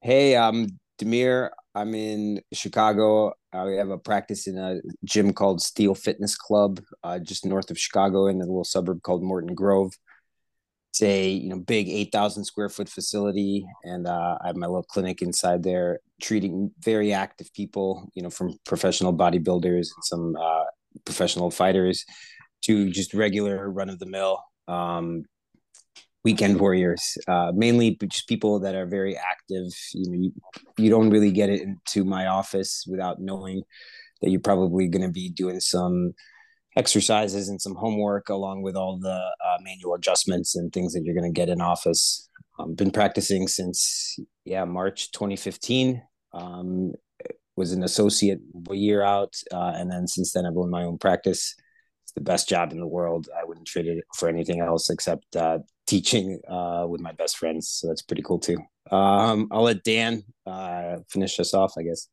Hey, 0.00 0.36
I'm 0.36 0.78
Demir. 1.00 1.50
I'm 1.74 1.94
in 1.94 2.40
Chicago. 2.52 3.34
I 3.52 3.64
have 3.78 3.90
a 3.90 3.98
practice 3.98 4.46
in 4.46 4.58
a 4.58 4.80
gym 5.04 5.32
called 5.32 5.62
Steel 5.62 5.94
Fitness 5.94 6.36
Club, 6.36 6.80
uh, 7.04 7.18
just 7.18 7.46
north 7.46 7.70
of 7.70 7.78
Chicago 7.78 8.26
in 8.26 8.36
a 8.36 8.44
little 8.44 8.64
suburb 8.64 9.02
called 9.02 9.22
Morton 9.22 9.54
Grove. 9.54 9.92
It's 10.98 11.02
a 11.04 11.30
you 11.30 11.48
know 11.48 11.60
big 11.60 11.88
eight 11.88 12.10
thousand 12.10 12.44
square 12.44 12.68
foot 12.68 12.88
facility, 12.88 13.64
and 13.84 14.08
uh, 14.08 14.36
I 14.42 14.48
have 14.48 14.56
my 14.56 14.66
little 14.66 14.82
clinic 14.82 15.22
inside 15.22 15.62
there, 15.62 16.00
treating 16.20 16.72
very 16.82 17.12
active 17.12 17.52
people, 17.54 18.10
you 18.14 18.22
know, 18.22 18.30
from 18.30 18.58
professional 18.66 19.14
bodybuilders 19.14 19.90
and 19.94 20.02
some 20.02 20.34
uh, 20.34 20.64
professional 21.04 21.52
fighters 21.52 22.04
to 22.62 22.90
just 22.90 23.14
regular 23.14 23.70
run 23.70 23.90
of 23.90 24.00
the 24.00 24.06
mill 24.06 24.42
um, 24.66 25.22
weekend 26.24 26.58
warriors, 26.58 27.16
uh, 27.28 27.52
mainly 27.54 27.96
just 28.08 28.26
people 28.26 28.58
that 28.58 28.74
are 28.74 28.86
very 28.86 29.16
active. 29.16 29.70
You 29.94 30.10
know, 30.10 30.18
you, 30.18 30.32
you 30.78 30.90
don't 30.90 31.10
really 31.10 31.30
get 31.30 31.48
it 31.48 31.60
into 31.60 32.04
my 32.04 32.26
office 32.26 32.84
without 32.90 33.20
knowing 33.20 33.62
that 34.20 34.30
you're 34.30 34.40
probably 34.40 34.88
going 34.88 35.06
to 35.06 35.12
be 35.12 35.28
doing 35.30 35.60
some 35.60 36.14
exercises 36.78 37.48
and 37.48 37.60
some 37.60 37.74
homework 37.74 38.28
along 38.28 38.62
with 38.62 38.76
all 38.76 38.98
the 38.98 39.20
uh, 39.44 39.58
manual 39.62 39.94
adjustments 39.94 40.54
and 40.54 40.72
things 40.72 40.92
that 40.92 41.02
you're 41.04 41.14
going 41.14 41.30
to 41.30 41.40
get 41.40 41.48
in 41.48 41.60
office. 41.60 42.28
I've 42.58 42.76
been 42.76 42.92
practicing 42.92 43.48
since 43.48 44.18
yeah 44.44 44.64
March 44.64 45.10
2015. 45.12 46.02
Um, 46.32 46.92
was 47.56 47.72
an 47.72 47.82
associate 47.82 48.38
a 48.70 48.74
year 48.74 49.02
out, 49.02 49.34
uh, 49.52 49.72
and 49.74 49.90
then 49.90 50.06
since 50.06 50.32
then 50.32 50.46
I've 50.46 50.56
owned 50.56 50.70
my 50.70 50.84
own 50.84 50.96
practice. 50.96 51.56
It's 52.04 52.12
the 52.12 52.20
best 52.20 52.48
job 52.48 52.72
in 52.72 52.78
the 52.78 52.86
world. 52.86 53.28
I 53.36 53.44
wouldn't 53.44 53.66
trade 53.66 53.86
it 53.86 54.04
for 54.16 54.28
anything 54.28 54.60
else 54.60 54.88
except 54.88 55.34
uh, 55.34 55.58
teaching 55.86 56.40
uh, 56.48 56.86
with 56.88 57.00
my 57.00 57.12
best 57.12 57.36
friends. 57.36 57.68
So 57.68 57.88
that's 57.88 58.02
pretty 58.02 58.22
cool 58.22 58.38
too. 58.38 58.58
Um, 58.90 59.48
I'll 59.50 59.64
let 59.64 59.82
Dan 59.82 60.22
uh, 60.46 60.98
finish 61.10 61.38
us 61.40 61.52
off, 61.52 61.74
I 61.76 61.82
guess. 61.82 62.08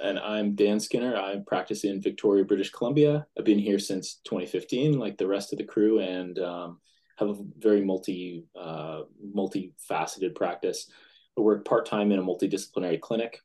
And 0.00 0.18
I'm 0.18 0.54
Dan 0.54 0.78
Skinner. 0.78 1.16
I 1.16 1.42
practice 1.46 1.84
in 1.84 2.00
Victoria, 2.00 2.44
British 2.44 2.70
Columbia. 2.70 3.26
I've 3.36 3.44
been 3.44 3.58
here 3.58 3.78
since 3.78 4.20
2015, 4.24 4.98
like 4.98 5.18
the 5.18 5.26
rest 5.26 5.52
of 5.52 5.58
the 5.58 5.64
crew, 5.64 5.98
and 5.98 6.38
um, 6.38 6.78
have 7.16 7.28
a 7.28 7.36
very 7.58 7.84
multi 7.84 8.44
uh, 8.58 9.02
multifaceted 9.34 10.36
practice. 10.36 10.90
I 11.36 11.40
work 11.40 11.64
part 11.64 11.84
time 11.86 12.12
in 12.12 12.18
a 12.18 12.22
multidisciplinary 12.22 13.00
clinic, 13.00 13.40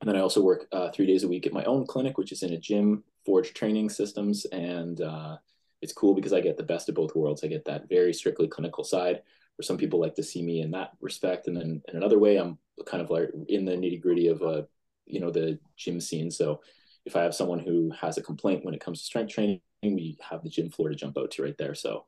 and 0.00 0.08
then 0.08 0.16
I 0.16 0.20
also 0.20 0.42
work 0.42 0.66
uh, 0.70 0.90
three 0.92 1.06
days 1.06 1.24
a 1.24 1.28
week 1.28 1.46
at 1.46 1.52
my 1.52 1.64
own 1.64 1.86
clinic, 1.86 2.18
which 2.18 2.30
is 2.30 2.44
in 2.44 2.52
a 2.52 2.58
gym, 2.58 3.02
Forge 3.26 3.52
Training 3.52 3.90
Systems, 3.90 4.46
and 4.46 5.00
uh, 5.00 5.38
it's 5.82 5.92
cool 5.92 6.14
because 6.14 6.32
I 6.32 6.40
get 6.40 6.56
the 6.56 6.62
best 6.62 6.88
of 6.88 6.94
both 6.94 7.16
worlds. 7.16 7.42
I 7.42 7.48
get 7.48 7.64
that 7.64 7.88
very 7.88 8.14
strictly 8.14 8.46
clinical 8.46 8.84
side, 8.84 9.22
where 9.56 9.64
some 9.64 9.76
people 9.76 10.00
like 10.00 10.14
to 10.14 10.22
see 10.22 10.42
me 10.42 10.60
in 10.60 10.70
that 10.70 10.92
respect, 11.00 11.48
and 11.48 11.56
then 11.56 11.82
in 11.88 11.96
another 11.96 12.18
way, 12.18 12.36
I'm 12.36 12.58
kind 12.86 13.02
of 13.02 13.10
like 13.10 13.30
in 13.48 13.64
the 13.64 13.72
nitty 13.72 14.00
gritty 14.00 14.28
of 14.28 14.42
a 14.42 14.68
you 15.06 15.20
know 15.20 15.30
the 15.30 15.58
gym 15.76 16.00
scene. 16.00 16.30
So 16.30 16.60
if 17.04 17.16
I 17.16 17.22
have 17.22 17.34
someone 17.34 17.58
who 17.58 17.90
has 18.00 18.18
a 18.18 18.22
complaint 18.22 18.64
when 18.64 18.74
it 18.74 18.80
comes 18.80 19.00
to 19.00 19.06
strength 19.06 19.32
training, 19.32 19.60
we 19.82 20.18
have 20.28 20.42
the 20.42 20.50
gym 20.50 20.70
floor 20.70 20.88
to 20.88 20.94
jump 20.94 21.16
out 21.18 21.30
to 21.32 21.42
right 21.42 21.56
there. 21.58 21.74
So 21.74 22.04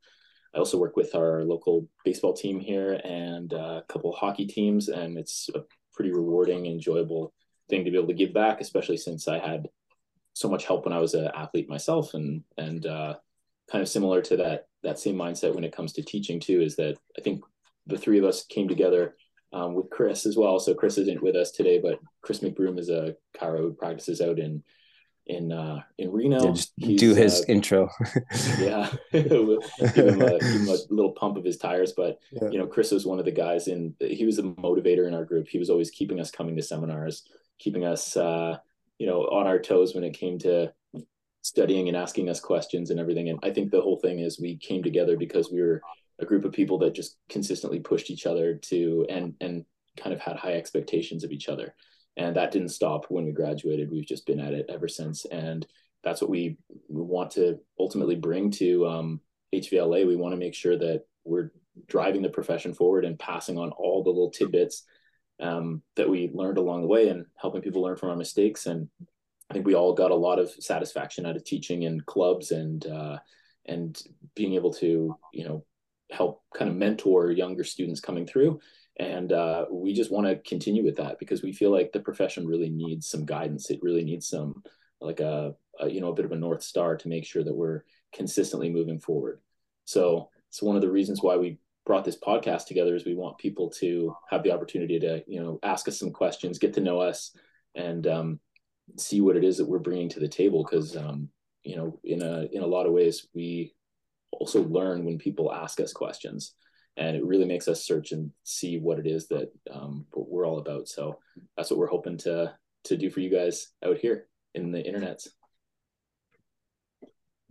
I 0.55 0.59
also 0.59 0.79
work 0.79 0.97
with 0.97 1.15
our 1.15 1.45
local 1.45 1.89
baseball 2.05 2.35
team 2.35 2.61
here 2.61 3.01
and 3.05 3.53
a 3.53 3.85
couple 3.89 4.13
hockey 4.13 4.47
teams, 4.47 4.89
and 4.89 5.17
it's 5.17 5.49
a 5.55 5.63
pretty 5.95 6.13
rewarding, 6.13 6.67
enjoyable 6.67 7.33
thing 7.69 7.85
to 7.85 7.91
be 7.91 7.97
able 7.97 8.09
to 8.09 8.15
give 8.15 8.35
back, 8.35 8.61
especially 8.61 8.99
since 8.99 9.29
I 9.29 9.39
had 9.39 9.69
so 10.35 10.49
much 10.49 10.67
help 10.67 10.85
when 10.85 10.93
I 10.93 10.99
was 10.99 11.15
an 11.15 11.31
athlete 11.35 11.69
myself, 11.69 12.15
and 12.15 12.43
and 12.59 12.85
uh, 12.87 13.15
kind 13.71 13.83
of 13.83 13.89
similar 13.89 14.21
to 14.23 14.37
that 14.39 14.67
that 14.83 14.99
same 14.99 15.17
mindset 15.17 15.55
when 15.55 15.65
it 15.65 15.75
comes 15.75 15.93
to 15.95 16.03
teaching 16.03 16.39
too. 16.39 16.61
Is 16.61 16.77
that 16.77 16.99
I 17.19 17.23
think 17.23 17.43
the 17.87 17.99
three 17.99 18.19
of 18.19 18.25
us 18.25 18.45
came 18.45 18.69
together 18.69 19.17
um, 19.53 19.75
with 19.75 19.91
Chris 19.91 20.27
as 20.27 20.37
well. 20.37 20.59
So 20.59 20.75
Chris 20.75 20.99
isn't 20.99 21.23
with 21.23 21.37
us 21.37 21.51
today, 21.51 21.79
but 21.79 21.99
Chris 22.23 22.41
McBroom 22.41 22.79
is 22.79 22.89
a 22.89 23.17
chiro 23.39 23.59
who 23.59 23.73
practices 23.73 24.21
out 24.21 24.39
in 24.39 24.63
in 25.27 25.53
uh, 25.53 25.81
in 25.99 26.11
Reno. 26.11 26.45
Yeah, 26.45 26.53
just 26.53 26.73
He's, 26.77 27.01
do 27.01 27.15
his 27.15 27.41
uh, 27.41 27.45
intro. 27.49 27.89
yeah, 28.59 28.91
give, 29.13 29.27
him 29.27 29.51
a, 29.51 29.89
give, 29.95 30.09
him 30.17 30.69
a, 30.69 30.79
little 30.91 31.13
pump 31.13 31.37
of 31.37 31.45
his 31.45 31.59
tires. 31.59 31.93
But 31.97 32.19
yeah. 32.33 32.49
you 32.51 32.59
know, 32.59 32.67
Chris 32.67 32.91
was 32.91 33.07
one 33.07 33.19
of 33.19 33.25
the 33.25 33.33
guys 33.33 33.69
in. 33.69 33.95
He 34.01 34.25
was 34.25 34.39
a 34.39 34.43
motivator 34.43 35.07
in 35.07 35.15
our 35.15 35.25
group. 35.25 35.49
He 35.49 35.59
was 35.59 35.71
always 35.71 35.91
keeping 35.91 36.21
us 36.21 36.31
coming 36.31 36.57
to 36.57 36.63
seminars, 36.63 37.25
keeping 37.59 37.85
us 37.85 38.17
uh, 38.17 38.59
you 38.99 39.07
know 39.07 39.23
on 39.23 39.47
our 39.47 39.59
toes 39.59 39.95
when 39.95 40.05
it 40.05 40.15
came 40.15 40.39
to 40.41 40.73
studying 41.43 41.89
and 41.89 41.97
asking 41.97 42.29
us 42.29 42.41
questions 42.41 42.91
and 42.91 43.01
everything. 43.01 43.29
And 43.29 43.39
I 43.43 43.51
think 43.51 43.71
the 43.71 43.81
whole 43.81 43.99
thing 43.99 44.21
is 44.21 44.41
we 44.41 44.57
came 44.57 44.83
together 44.83 45.17
because 45.17 45.51
we 45.51 45.61
were 45.61 45.83
a 46.23 46.27
group 46.27 46.45
of 46.45 46.53
people 46.53 46.79
that 46.79 46.95
just 46.95 47.17
consistently 47.29 47.81
pushed 47.81 48.11
each 48.11 48.27
other 48.27 48.55
to 48.55 49.07
and 49.09 49.35
and 49.41 49.65
kind 49.97 50.15
of 50.15 50.21
had 50.21 50.37
high 50.37 50.55
expectations 50.55 51.25
of 51.25 51.33
each 51.33 51.49
other. 51.49 51.75
And 52.17 52.37
that 52.37 52.51
didn't 52.51 52.71
stop 52.71 53.07
when 53.09 53.25
we 53.25 53.33
graduated. 53.33 53.91
We've 53.91 54.07
just 54.07 54.27
been 54.27 54.41
at 54.41 54.55
it 54.55 54.67
ever 54.69 54.89
since. 54.89 55.25
And 55.27 55.67
that's 56.05 56.21
what 56.21 56.31
we 56.31 56.59
want 56.89 57.31
to 57.33 57.59
ultimately 57.79 58.17
bring 58.17 58.51
to 58.53 58.87
um, 58.87 59.21
hvla 59.55 60.07
we 60.07 60.17
want 60.17 60.33
to 60.33 60.39
make 60.39 60.55
sure 60.55 60.77
that 60.77 61.05
we're 61.25 61.53
driving 61.89 62.23
the 62.23 62.29
profession 62.29 62.75
forward 62.75 63.05
and 63.05 63.19
passing 63.19 63.59
on 63.59 63.71
all 63.73 64.03
the 64.03 64.11
little 64.11 64.31
tidbits 64.31 64.85
um, 65.41 65.83
that 65.97 66.09
we 66.09 66.31
learned 66.33 66.59
along 66.59 66.83
the 66.83 66.89
way 66.89 67.09
and 67.09 67.27
helping 67.37 67.63
people 67.63 67.83
learn 67.83 67.97
from 67.97 68.11
our 68.11 68.17
mistakes. 68.17 68.67
And 68.67 68.89
i 69.51 69.55
think 69.55 69.67
we 69.67 69.75
all 69.75 69.93
got 69.93 70.11
a 70.11 70.15
lot 70.15 70.39
of 70.39 70.51
satisfaction 70.51 71.27
out 71.27 71.37
of 71.37 71.45
teaching 71.45 71.83
in 71.83 72.01
clubs 72.01 72.53
and 72.53 72.87
uh, 72.87 73.19
and 73.67 74.03
being 74.35 74.55
able 74.55 74.73
to 74.73 75.15
you 75.33 75.45
know 75.45 75.65
help 76.13 76.43
kind 76.55 76.71
of 76.71 76.77
mentor 76.77 77.31
younger 77.31 77.65
students 77.65 78.01
coming 78.01 78.27
through. 78.27 78.61
And 78.99 79.33
uh, 79.33 79.67
we 79.71 79.95
just 79.95 80.13
want 80.13 80.27
to 80.27 80.37
continue 80.49 80.85
with 80.85 80.97
that 80.97 81.19
because 81.19 81.43
we 81.43 81.53
feel 81.53 81.71
like 81.71 81.93
the 81.93 82.01
profession 82.01 82.47
really 82.47 82.69
needs 82.69 83.09
some 83.09 83.25
guidance. 83.25 83.71
It 83.71 83.83
really 83.83 84.05
needs 84.05 84.29
some 84.29 84.63
like 85.01 85.21
a, 85.21 85.55
a, 85.81 85.89
you 85.89 86.01
know 86.01 86.11
a 86.11 86.15
bit 86.15 86.27
of 86.27 86.33
a 86.33 86.37
north 86.37 86.63
star 86.63 86.97
to 86.97 87.09
make 87.09 87.25
sure 87.25 87.43
that 87.43 87.55
we're 87.55 87.83
consistently 88.15 88.71
moving 88.71 89.01
forward. 89.01 89.41
So 89.85 90.29
it's 90.49 90.63
one 90.63 90.77
of 90.77 90.83
the 90.83 90.91
reasons 90.91 91.23
why 91.23 91.37
we 91.37 91.59
brought 91.85 92.05
this 92.05 92.19
podcast 92.19 92.67
together 92.67 92.95
is 92.95 93.05
we 93.05 93.15
want 93.15 93.39
people 93.39 93.69
to 93.71 94.15
have 94.31 94.43
the 94.45 94.53
opportunity 94.53 95.01
to 95.01 95.25
you 95.27 95.43
know 95.43 95.59
ask 95.63 95.89
us 95.89 95.99
some 95.99 96.13
questions 96.13 96.59
get 96.59 96.75
to 96.75 96.81
know 96.81 97.01
us 97.01 97.35
and 97.75 98.07
um, 98.07 98.41
see 98.99 99.21
what 99.23 99.37
it 99.37 99.43
is 99.43 99.57
that 99.57 99.69
we're 99.69 99.79
bringing 99.79 100.11
to 100.11 100.21
the 100.21 100.29
table. 100.29 100.65
Because 100.65 100.97
um, 100.97 101.29
you 101.65 101.77
know 101.77 101.99
in 102.05 102.21
a 102.21 102.47
in 102.53 102.63
a 102.63 102.67
lot 102.67 102.87
of 102.87 102.93
ways 102.93 103.27
we 103.35 103.75
also 104.33 104.63
learn 104.65 105.05
when 105.05 105.19
people 105.19 105.53
ask 105.53 105.81
us 105.81 105.93
questions. 105.93 106.55
And 106.97 107.17
it 107.17 107.25
really 107.25 107.47
makes 107.47 107.69
us 107.69 107.87
search 107.87 108.13
and 108.13 108.31
see 108.43 108.79
what 108.79 108.99
it 108.99 109.07
is 109.07 109.29
that 109.29 109.51
um, 109.73 110.05
what 110.13 110.29
we're 110.29 110.47
all 110.47 110.59
about. 110.59 110.89
So 110.89 111.19
that's 111.57 111.71
what 111.71 111.79
we're 111.79 111.87
hoping 111.87 112.19
to 112.19 112.55
to 112.85 112.97
do 112.97 113.11
for 113.11 113.21
you 113.21 113.31
guys 113.31 113.69
out 113.85 113.99
here 113.99 114.27
in 114.55 114.73
the 114.73 114.83
internets 114.83 115.29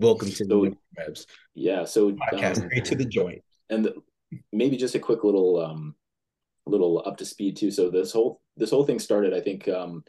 welcome 0.02 0.30
to 0.30 0.36
so, 0.36 0.46
the 0.46 0.76
webs. 0.98 1.28
Yeah 1.54 1.86
so 1.86 2.12
podcast 2.12 2.64
um, 2.64 2.84
to 2.84 2.96
the 2.96 3.06
joint. 3.06 3.42
and 3.70 3.86
the, 3.86 3.96
maybe 4.52 4.76
just 4.76 4.96
a 4.96 5.00
quick 5.00 5.24
little 5.24 5.64
um 5.64 5.96
little 6.66 7.04
up 7.06 7.18
to 7.18 7.26
speed 7.26 7.58
too. 7.58 7.72
So 7.72 7.90
this 7.90 8.12
whole 8.12 8.42
this 8.58 8.72
whole 8.72 8.86
thing 8.86 9.00
started 9.00 9.34
i 9.34 9.40
think 9.40 9.68
um 9.68 10.04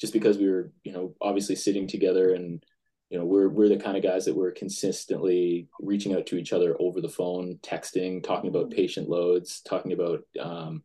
just 0.00 0.12
because 0.12 0.38
we 0.38 0.48
were 0.48 0.72
you 0.84 0.92
know 0.92 1.14
obviously 1.20 1.56
sitting 1.56 1.86
together 1.86 2.34
and 2.34 2.62
you 3.10 3.18
know 3.18 3.24
we're 3.24 3.48
we're 3.48 3.68
the 3.68 3.76
kind 3.76 3.96
of 3.96 4.02
guys 4.02 4.24
that 4.24 4.36
we're 4.36 4.52
consistently 4.52 5.68
reaching 5.80 6.14
out 6.14 6.26
to 6.26 6.36
each 6.36 6.52
other 6.52 6.76
over 6.78 7.00
the 7.00 7.08
phone 7.08 7.58
texting 7.62 8.22
talking 8.22 8.48
about 8.48 8.70
patient 8.70 9.08
loads 9.08 9.60
talking 9.62 9.92
about 9.92 10.20
um, 10.40 10.82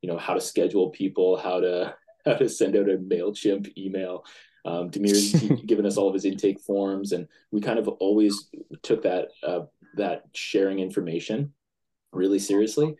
you 0.00 0.08
know 0.08 0.18
how 0.18 0.34
to 0.34 0.40
schedule 0.40 0.90
people 0.90 1.36
how 1.36 1.60
to 1.60 1.94
how 2.24 2.34
to 2.34 2.48
send 2.48 2.76
out 2.76 2.90
a 2.90 2.96
mailchimp 2.96 3.76
email. 3.78 4.24
Um, 4.64 4.90
Demir's 4.90 5.32
given 5.66 5.86
us 5.86 5.96
all 5.96 6.08
of 6.08 6.14
his 6.14 6.24
intake 6.24 6.58
forms 6.60 7.12
and 7.12 7.28
we 7.52 7.60
kind 7.60 7.78
of 7.78 7.86
always 7.86 8.50
took 8.82 9.02
that 9.02 9.28
uh, 9.44 9.60
that 9.94 10.24
sharing 10.34 10.80
information 10.80 11.52
really 12.12 12.40
seriously. 12.40 12.96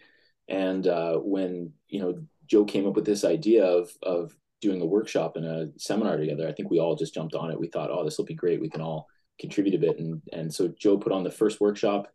And 0.48 0.86
uh, 0.86 1.16
when 1.16 1.72
you 1.88 2.00
know 2.00 2.22
joe 2.46 2.64
came 2.64 2.86
up 2.86 2.94
with 2.94 3.04
this 3.04 3.24
idea 3.24 3.64
of 3.64 3.90
of 4.02 4.36
doing 4.60 4.80
a 4.80 4.86
workshop 4.86 5.36
and 5.36 5.44
a 5.44 5.68
seminar 5.76 6.16
together, 6.16 6.48
I 6.48 6.52
think 6.52 6.70
we 6.70 6.80
all 6.80 6.96
just 6.96 7.14
jumped 7.14 7.34
on 7.34 7.50
it. 7.50 7.60
We 7.60 7.68
thought, 7.68 7.90
oh, 7.90 8.04
this 8.04 8.18
will 8.18 8.24
be 8.24 8.34
great. 8.34 8.60
We 8.60 8.70
can 8.70 8.80
all 8.80 9.06
contribute 9.38 9.74
a 9.74 9.78
bit. 9.78 9.98
And 9.98 10.22
and 10.32 10.52
so 10.52 10.68
Joe 10.68 10.96
put 10.96 11.12
on 11.12 11.24
the 11.24 11.30
first 11.30 11.60
workshop 11.60 12.08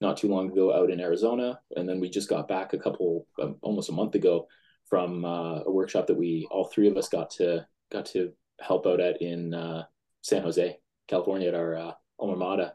not 0.00 0.16
too 0.16 0.28
long 0.28 0.50
ago 0.50 0.72
out 0.72 0.90
in 0.90 1.00
Arizona, 1.00 1.60
and 1.76 1.88
then 1.88 2.00
we 2.00 2.08
just 2.08 2.28
got 2.28 2.48
back 2.48 2.72
a 2.72 2.78
couple 2.78 3.26
um, 3.40 3.56
almost 3.60 3.90
a 3.90 3.92
month 3.92 4.14
ago 4.14 4.46
from 4.88 5.24
uh, 5.24 5.60
a 5.60 5.70
workshop 5.70 6.06
that 6.06 6.16
we 6.16 6.48
all 6.50 6.64
three 6.64 6.88
of 6.88 6.96
us 6.96 7.08
got 7.08 7.30
to 7.30 7.66
got 7.90 8.06
to 8.06 8.32
help 8.60 8.86
out 8.86 9.00
at 9.00 9.20
in 9.20 9.54
uh, 9.54 9.84
San 10.22 10.42
Jose, 10.42 10.78
California, 11.08 11.48
at 11.48 11.54
our 11.54 11.76
uh, 11.76 11.92
alma 12.18 12.36
mater, 12.36 12.72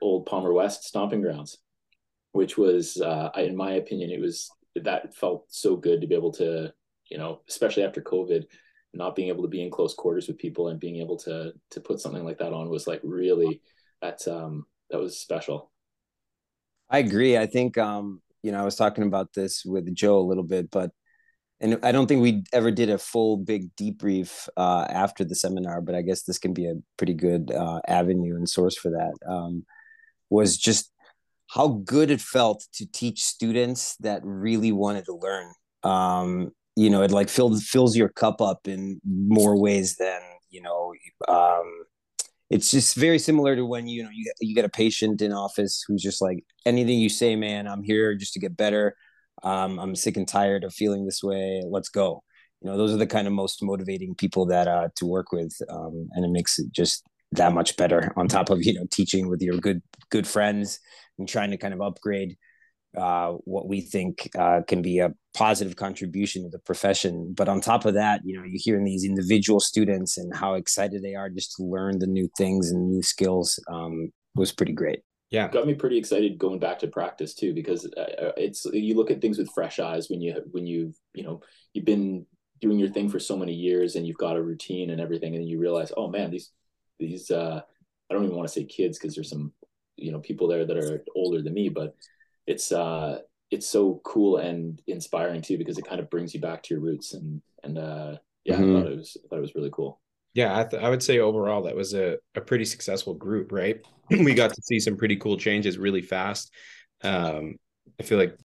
old 0.00 0.26
Palmer 0.26 0.52
West 0.52 0.84
stomping 0.84 1.20
grounds, 1.20 1.58
which 2.32 2.56
was, 2.56 3.00
uh, 3.00 3.30
in 3.36 3.56
my 3.56 3.72
opinion, 3.74 4.10
it 4.10 4.20
was 4.20 4.50
that 4.74 5.14
felt 5.14 5.44
so 5.48 5.76
good 5.76 6.00
to 6.00 6.06
be 6.06 6.14
able 6.14 6.32
to, 6.32 6.72
you 7.12 7.18
know, 7.18 7.42
especially 7.46 7.82
after 7.82 8.00
COVID, 8.00 8.44
not 8.94 9.14
being 9.14 9.28
able 9.28 9.42
to 9.42 9.48
be 9.48 9.62
in 9.62 9.70
close 9.70 9.92
quarters 9.92 10.28
with 10.28 10.38
people 10.38 10.68
and 10.68 10.80
being 10.80 10.96
able 10.96 11.18
to 11.18 11.52
to 11.70 11.80
put 11.80 12.00
something 12.00 12.24
like 12.24 12.38
that 12.38 12.54
on 12.54 12.70
was 12.70 12.86
like 12.86 13.00
really 13.02 13.60
that 14.00 14.26
um 14.26 14.64
that 14.90 14.98
was 14.98 15.18
special. 15.18 15.70
I 16.88 16.98
agree. 16.98 17.36
I 17.36 17.46
think 17.46 17.76
um, 17.76 18.22
you 18.42 18.50
know, 18.50 18.60
I 18.60 18.64
was 18.64 18.76
talking 18.76 19.04
about 19.04 19.34
this 19.34 19.62
with 19.64 19.94
Joe 19.94 20.18
a 20.18 20.28
little 20.30 20.42
bit, 20.42 20.70
but 20.70 20.90
and 21.60 21.78
I 21.82 21.92
don't 21.92 22.06
think 22.06 22.22
we 22.22 22.44
ever 22.52 22.70
did 22.70 22.88
a 22.88 22.98
full 22.98 23.36
big 23.36 23.74
debrief 23.76 24.48
uh, 24.56 24.86
after 24.88 25.22
the 25.22 25.34
seminar, 25.34 25.80
but 25.82 25.94
I 25.94 26.02
guess 26.02 26.22
this 26.22 26.38
can 26.38 26.54
be 26.54 26.66
a 26.66 26.74
pretty 26.96 27.14
good 27.14 27.52
uh, 27.52 27.80
avenue 27.86 28.36
and 28.36 28.48
source 28.48 28.76
for 28.76 28.90
that. 28.90 29.12
Um, 29.30 29.64
was 30.28 30.56
just 30.56 30.90
how 31.48 31.68
good 31.84 32.10
it 32.10 32.20
felt 32.22 32.66
to 32.72 32.90
teach 32.90 33.22
students 33.22 33.96
that 34.00 34.22
really 34.24 34.72
wanted 34.72 35.04
to 35.04 35.14
learn. 35.14 35.52
Um, 35.82 36.52
you 36.76 36.90
know, 36.90 37.02
it 37.02 37.10
like 37.10 37.28
fills 37.28 37.64
fills 37.64 37.96
your 37.96 38.08
cup 38.08 38.40
up 38.40 38.66
in 38.66 39.00
more 39.06 39.60
ways 39.60 39.96
than 39.96 40.20
you 40.50 40.62
know. 40.62 40.94
Um, 41.28 41.84
it's 42.50 42.70
just 42.70 42.96
very 42.96 43.18
similar 43.18 43.56
to 43.56 43.64
when 43.64 43.88
you 43.88 44.02
know 44.02 44.10
you 44.12 44.32
you 44.40 44.54
get 44.54 44.64
a 44.64 44.70
patient 44.70 45.22
in 45.22 45.32
office 45.32 45.84
who's 45.86 46.02
just 46.02 46.22
like 46.22 46.44
anything 46.66 46.98
you 46.98 47.08
say, 47.08 47.36
man, 47.36 47.66
I'm 47.66 47.82
here 47.82 48.14
just 48.14 48.32
to 48.34 48.40
get 48.40 48.56
better 48.56 48.96
um, 49.42 49.78
i'm 49.78 49.94
sick 49.94 50.16
and 50.16 50.28
tired 50.28 50.64
of 50.64 50.74
feeling 50.74 51.04
this 51.04 51.22
way 51.22 51.62
let's 51.68 51.88
go 51.88 52.22
you 52.60 52.70
know 52.70 52.76
those 52.76 52.92
are 52.92 52.98
the 52.98 53.06
kind 53.06 53.26
of 53.26 53.32
most 53.32 53.62
motivating 53.62 54.14
people 54.14 54.46
that 54.46 54.68
uh, 54.68 54.88
to 54.96 55.06
work 55.06 55.32
with 55.32 55.54
um, 55.70 56.08
and 56.12 56.24
it 56.24 56.30
makes 56.30 56.58
it 56.58 56.70
just 56.72 57.04
that 57.32 57.52
much 57.52 57.76
better 57.76 58.12
on 58.16 58.28
top 58.28 58.50
of 58.50 58.62
you 58.62 58.74
know 58.74 58.86
teaching 58.90 59.28
with 59.28 59.40
your 59.40 59.56
good 59.56 59.82
good 60.10 60.26
friends 60.26 60.80
and 61.18 61.28
trying 61.28 61.50
to 61.50 61.56
kind 61.56 61.74
of 61.74 61.80
upgrade 61.80 62.36
uh, 62.96 63.32
what 63.44 63.66
we 63.66 63.80
think 63.80 64.28
uh, 64.38 64.60
can 64.66 64.82
be 64.82 64.98
a 64.98 65.12
positive 65.34 65.76
contribution 65.76 66.42
to 66.42 66.50
the 66.50 66.58
profession. 66.58 67.32
But 67.36 67.48
on 67.48 67.60
top 67.60 67.84
of 67.84 67.94
that, 67.94 68.20
you 68.24 68.36
know, 68.36 68.44
you 68.44 68.58
hear 68.60 68.76
in 68.76 68.84
these 68.84 69.04
individual 69.04 69.60
students 69.60 70.18
and 70.18 70.34
how 70.34 70.54
excited 70.54 71.02
they 71.02 71.14
are 71.14 71.30
just 71.30 71.56
to 71.56 71.64
learn 71.64 71.98
the 71.98 72.06
new 72.06 72.28
things 72.36 72.70
and 72.70 72.88
new 72.88 73.02
skills 73.02 73.58
um, 73.68 74.12
was 74.34 74.52
pretty 74.52 74.72
great 74.72 75.00
yeah 75.32 75.48
got 75.48 75.66
me 75.66 75.74
pretty 75.74 75.98
excited 75.98 76.38
going 76.38 76.60
back 76.60 76.78
to 76.78 76.86
practice 76.86 77.34
too 77.34 77.52
because 77.52 77.90
uh, 77.96 78.00
uh, 78.00 78.32
it's 78.36 78.64
you 78.66 78.94
look 78.94 79.10
at 79.10 79.20
things 79.20 79.38
with 79.38 79.50
fresh 79.52 79.80
eyes 79.80 80.08
when 80.08 80.20
you 80.20 80.36
when 80.52 80.66
you've 80.66 80.94
you 81.14 81.24
know 81.24 81.40
you've 81.72 81.86
been 81.86 82.24
doing 82.60 82.78
your 82.78 82.90
thing 82.90 83.08
for 83.08 83.18
so 83.18 83.36
many 83.36 83.52
years 83.52 83.96
and 83.96 84.06
you've 84.06 84.18
got 84.18 84.36
a 84.36 84.42
routine 84.42 84.90
and 84.90 85.00
everything 85.00 85.34
and 85.34 85.48
you 85.48 85.58
realize 85.58 85.90
oh 85.96 86.08
man 86.08 86.30
these 86.30 86.52
these 87.00 87.30
uh 87.30 87.60
i 88.08 88.14
don't 88.14 88.24
even 88.24 88.36
want 88.36 88.46
to 88.46 88.52
say 88.52 88.64
kids 88.64 88.98
because 88.98 89.14
there's 89.14 89.30
some 89.30 89.52
you 89.96 90.12
know 90.12 90.20
people 90.20 90.46
there 90.46 90.66
that 90.66 90.76
are 90.76 91.02
older 91.16 91.42
than 91.42 91.54
me 91.54 91.68
but 91.68 91.96
it's 92.46 92.70
uh 92.70 93.18
it's 93.52 93.68
so 93.68 94.00
cool 94.04 94.38
and 94.38 94.82
inspiring 94.86 95.42
too 95.42 95.58
because 95.58 95.78
it 95.78 95.86
kind 95.86 96.00
of 96.00 96.10
brings 96.10 96.34
you 96.34 96.40
back 96.40 96.62
to 96.62 96.74
your 96.74 96.82
roots 96.82 97.14
and 97.14 97.40
and 97.62 97.78
uh 97.78 98.16
yeah 98.44 98.56
mm-hmm. 98.56 98.76
i 98.76 98.80
thought 98.80 98.90
it 98.90 98.96
was 98.96 99.16
i 99.22 99.28
thought 99.28 99.38
it 99.38 99.42
was 99.42 99.54
really 99.54 99.70
cool 99.72 100.00
yeah, 100.34 100.58
I, 100.58 100.64
th- 100.64 100.82
I 100.82 100.88
would 100.88 101.02
say 101.02 101.18
overall 101.18 101.62
that 101.62 101.76
was 101.76 101.94
a, 101.94 102.16
a 102.34 102.40
pretty 102.40 102.64
successful 102.64 103.14
group, 103.14 103.52
right? 103.52 103.80
we 104.10 104.34
got 104.34 104.52
to 104.54 104.62
see 104.62 104.80
some 104.80 104.96
pretty 104.96 105.16
cool 105.16 105.36
changes 105.36 105.78
really 105.78 106.02
fast. 106.02 106.52
Um, 107.02 107.56
I 108.00 108.02
feel 108.02 108.18
like 108.18 108.38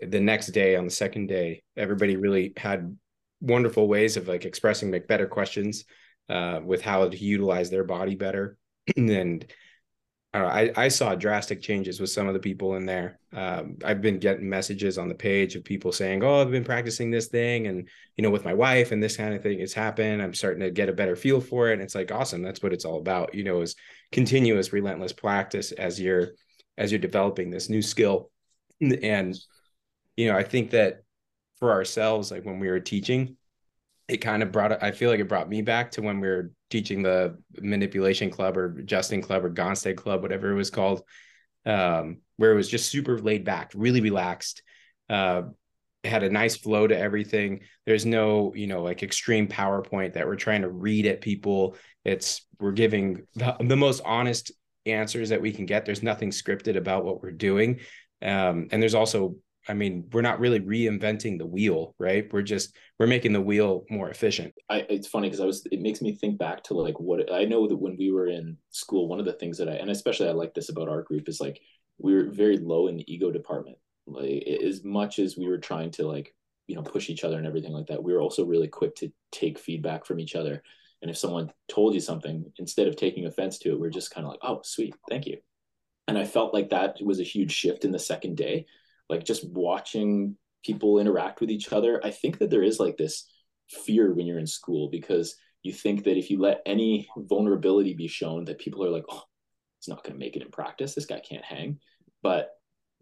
the 0.00 0.20
next 0.20 0.48
day 0.48 0.76
on 0.76 0.84
the 0.84 0.90
second 0.90 1.26
day, 1.26 1.62
everybody 1.76 2.16
really 2.16 2.52
had 2.56 2.96
wonderful 3.40 3.88
ways 3.88 4.16
of 4.16 4.28
like 4.28 4.44
expressing 4.44 4.90
like 4.90 5.08
better 5.08 5.26
questions 5.26 5.84
uh, 6.28 6.60
with 6.64 6.82
how 6.82 7.08
to 7.08 7.16
utilize 7.16 7.70
their 7.70 7.84
body 7.84 8.14
better. 8.14 8.56
and 8.96 9.44
I, 10.34 10.72
I 10.76 10.88
saw 10.88 11.14
drastic 11.14 11.62
changes 11.62 12.00
with 12.00 12.10
some 12.10 12.26
of 12.26 12.34
the 12.34 12.40
people 12.40 12.74
in 12.74 12.86
there. 12.86 13.20
Um, 13.32 13.76
I've 13.84 14.00
been 14.00 14.18
getting 14.18 14.48
messages 14.48 14.98
on 14.98 15.08
the 15.08 15.14
page 15.14 15.54
of 15.54 15.64
people 15.64 15.92
saying, 15.92 16.24
"Oh, 16.24 16.40
I've 16.40 16.50
been 16.50 16.64
practicing 16.64 17.10
this 17.10 17.28
thing, 17.28 17.68
and 17.68 17.88
you 18.16 18.22
know, 18.22 18.30
with 18.30 18.44
my 18.44 18.52
wife, 18.54 18.90
and 18.90 19.00
this 19.00 19.16
kind 19.16 19.32
of 19.32 19.42
thing 19.42 19.60
has 19.60 19.72
happened. 19.72 20.20
I'm 20.20 20.34
starting 20.34 20.60
to 20.60 20.72
get 20.72 20.88
a 20.88 20.92
better 20.92 21.14
feel 21.14 21.40
for 21.40 21.70
it." 21.70 21.74
And 21.74 21.82
it's 21.82 21.94
like 21.94 22.10
awesome. 22.10 22.42
That's 22.42 22.62
what 22.62 22.72
it's 22.72 22.84
all 22.84 22.98
about. 22.98 23.34
You 23.34 23.44
know, 23.44 23.60
is 23.60 23.76
continuous, 24.10 24.72
relentless 24.72 25.12
practice 25.12 25.70
as 25.70 26.00
you're 26.00 26.32
as 26.76 26.90
you're 26.90 26.98
developing 26.98 27.50
this 27.50 27.68
new 27.68 27.82
skill. 27.82 28.30
And 28.80 29.36
you 30.16 30.30
know, 30.30 30.36
I 30.36 30.42
think 30.42 30.70
that 30.70 31.04
for 31.58 31.70
ourselves, 31.70 32.32
like 32.32 32.44
when 32.44 32.58
we 32.58 32.68
were 32.68 32.80
teaching, 32.80 33.36
it 34.08 34.18
kind 34.18 34.42
of 34.42 34.52
brought 34.52 34.82
I 34.82 34.90
feel 34.92 35.10
like 35.10 35.20
it 35.20 35.28
brought 35.28 35.48
me 35.48 35.62
back 35.62 35.92
to 35.92 36.02
when 36.02 36.20
we 36.20 36.28
were 36.28 36.52
teaching 36.70 37.02
the 37.02 37.38
manipulation 37.60 38.30
club 38.30 38.56
or 38.56 38.76
adjusting 38.78 39.22
club 39.22 39.44
or 39.44 39.50
Gonstead 39.50 39.96
club, 39.96 40.22
whatever 40.22 40.50
it 40.50 40.56
was 40.56 40.70
called, 40.70 41.02
um, 41.64 42.18
where 42.36 42.52
it 42.52 42.56
was 42.56 42.68
just 42.68 42.90
super 42.90 43.18
laid 43.18 43.44
back, 43.44 43.72
really 43.74 44.00
relaxed. 44.00 44.62
Uh, 45.08 45.42
had 46.04 46.22
a 46.22 46.30
nice 46.30 46.56
flow 46.56 46.86
to 46.86 46.96
everything. 46.98 47.60
There's 47.86 48.04
no, 48.04 48.52
you 48.54 48.66
know, 48.66 48.82
like 48.82 49.02
extreme 49.02 49.48
PowerPoint 49.48 50.14
that 50.14 50.26
we're 50.26 50.36
trying 50.36 50.62
to 50.62 50.68
read 50.68 51.06
at 51.06 51.22
people. 51.22 51.76
It's 52.04 52.46
we're 52.60 52.72
giving 52.72 53.22
the, 53.34 53.56
the 53.60 53.76
most 53.76 54.02
honest 54.04 54.52
answers 54.84 55.30
that 55.30 55.40
we 55.40 55.52
can 55.52 55.64
get. 55.64 55.86
There's 55.86 56.02
nothing 56.02 56.30
scripted 56.30 56.76
about 56.76 57.04
what 57.04 57.22
we're 57.22 57.32
doing. 57.32 57.80
Um, 58.20 58.68
and 58.70 58.82
there's 58.82 58.94
also 58.94 59.36
I 59.68 59.74
mean, 59.74 60.08
we're 60.12 60.22
not 60.22 60.40
really 60.40 60.60
reinventing 60.60 61.38
the 61.38 61.46
wheel, 61.46 61.94
right? 61.98 62.30
We're 62.32 62.42
just 62.42 62.76
we're 62.98 63.06
making 63.06 63.32
the 63.32 63.40
wheel 63.40 63.84
more 63.90 64.10
efficient. 64.10 64.54
I, 64.68 64.84
it's 64.90 65.08
funny 65.08 65.28
because 65.28 65.40
I 65.40 65.46
was 65.46 65.66
it 65.70 65.80
makes 65.80 66.02
me 66.02 66.14
think 66.14 66.38
back 66.38 66.62
to 66.64 66.74
like 66.74 67.00
what 67.00 67.32
I 67.32 67.44
know 67.44 67.66
that 67.66 67.76
when 67.76 67.96
we 67.96 68.10
were 68.10 68.28
in 68.28 68.56
school, 68.70 69.08
one 69.08 69.20
of 69.20 69.24
the 69.24 69.32
things 69.32 69.58
that 69.58 69.68
I 69.68 69.74
and 69.74 69.90
especially 69.90 70.28
I 70.28 70.32
like 70.32 70.54
this 70.54 70.68
about 70.68 70.88
our 70.88 71.02
group 71.02 71.28
is 71.28 71.40
like 71.40 71.60
we 71.98 72.14
were 72.14 72.30
very 72.30 72.58
low 72.58 72.88
in 72.88 72.96
the 72.96 73.12
ego 73.12 73.30
department. 73.30 73.78
Like 74.06 74.44
as 74.46 74.84
much 74.84 75.18
as 75.18 75.36
we 75.38 75.48
were 75.48 75.58
trying 75.58 75.90
to 75.92 76.06
like 76.06 76.34
you 76.66 76.76
know 76.76 76.82
push 76.82 77.08
each 77.08 77.24
other 77.24 77.38
and 77.38 77.46
everything 77.46 77.72
like 77.72 77.86
that, 77.86 78.02
we 78.02 78.12
were 78.12 78.20
also 78.20 78.44
really 78.44 78.68
quick 78.68 78.94
to 78.96 79.10
take 79.32 79.58
feedback 79.58 80.04
from 80.04 80.20
each 80.20 80.36
other. 80.36 80.62
And 81.00 81.10
if 81.10 81.18
someone 81.18 81.52
told 81.68 81.94
you 81.94 82.00
something, 82.00 82.50
instead 82.58 82.88
of 82.88 82.96
taking 82.96 83.26
offense 83.26 83.58
to 83.58 83.70
it, 83.70 83.80
we're 83.80 83.90
just 83.90 84.10
kind 84.10 84.26
of 84.26 84.30
like, 84.30 84.40
oh, 84.42 84.60
sweet, 84.64 84.94
thank 85.10 85.26
you. 85.26 85.36
And 86.08 86.16
I 86.16 86.24
felt 86.24 86.54
like 86.54 86.70
that 86.70 86.96
was 87.02 87.20
a 87.20 87.24
huge 87.24 87.52
shift 87.52 87.84
in 87.84 87.92
the 87.92 87.98
second 87.98 88.38
day 88.38 88.64
like 89.08 89.24
just 89.24 89.48
watching 89.50 90.36
people 90.64 90.98
interact 90.98 91.40
with 91.40 91.50
each 91.50 91.72
other 91.72 92.00
i 92.04 92.10
think 92.10 92.38
that 92.38 92.50
there 92.50 92.62
is 92.62 92.80
like 92.80 92.96
this 92.96 93.26
fear 93.68 94.12
when 94.12 94.26
you're 94.26 94.38
in 94.38 94.46
school 94.46 94.88
because 94.90 95.36
you 95.62 95.72
think 95.72 96.04
that 96.04 96.18
if 96.18 96.30
you 96.30 96.38
let 96.38 96.60
any 96.66 97.08
vulnerability 97.16 97.94
be 97.94 98.08
shown 98.08 98.44
that 98.44 98.58
people 98.58 98.84
are 98.84 98.90
like 98.90 99.04
oh 99.08 99.22
it's 99.84 99.88
not 99.90 100.02
going 100.02 100.14
to 100.14 100.18
make 100.18 100.34
it 100.34 100.40
in 100.40 100.50
practice. 100.50 100.94
This 100.94 101.04
guy 101.04 101.20
can't 101.20 101.44
hang. 101.44 101.78
But 102.22 102.52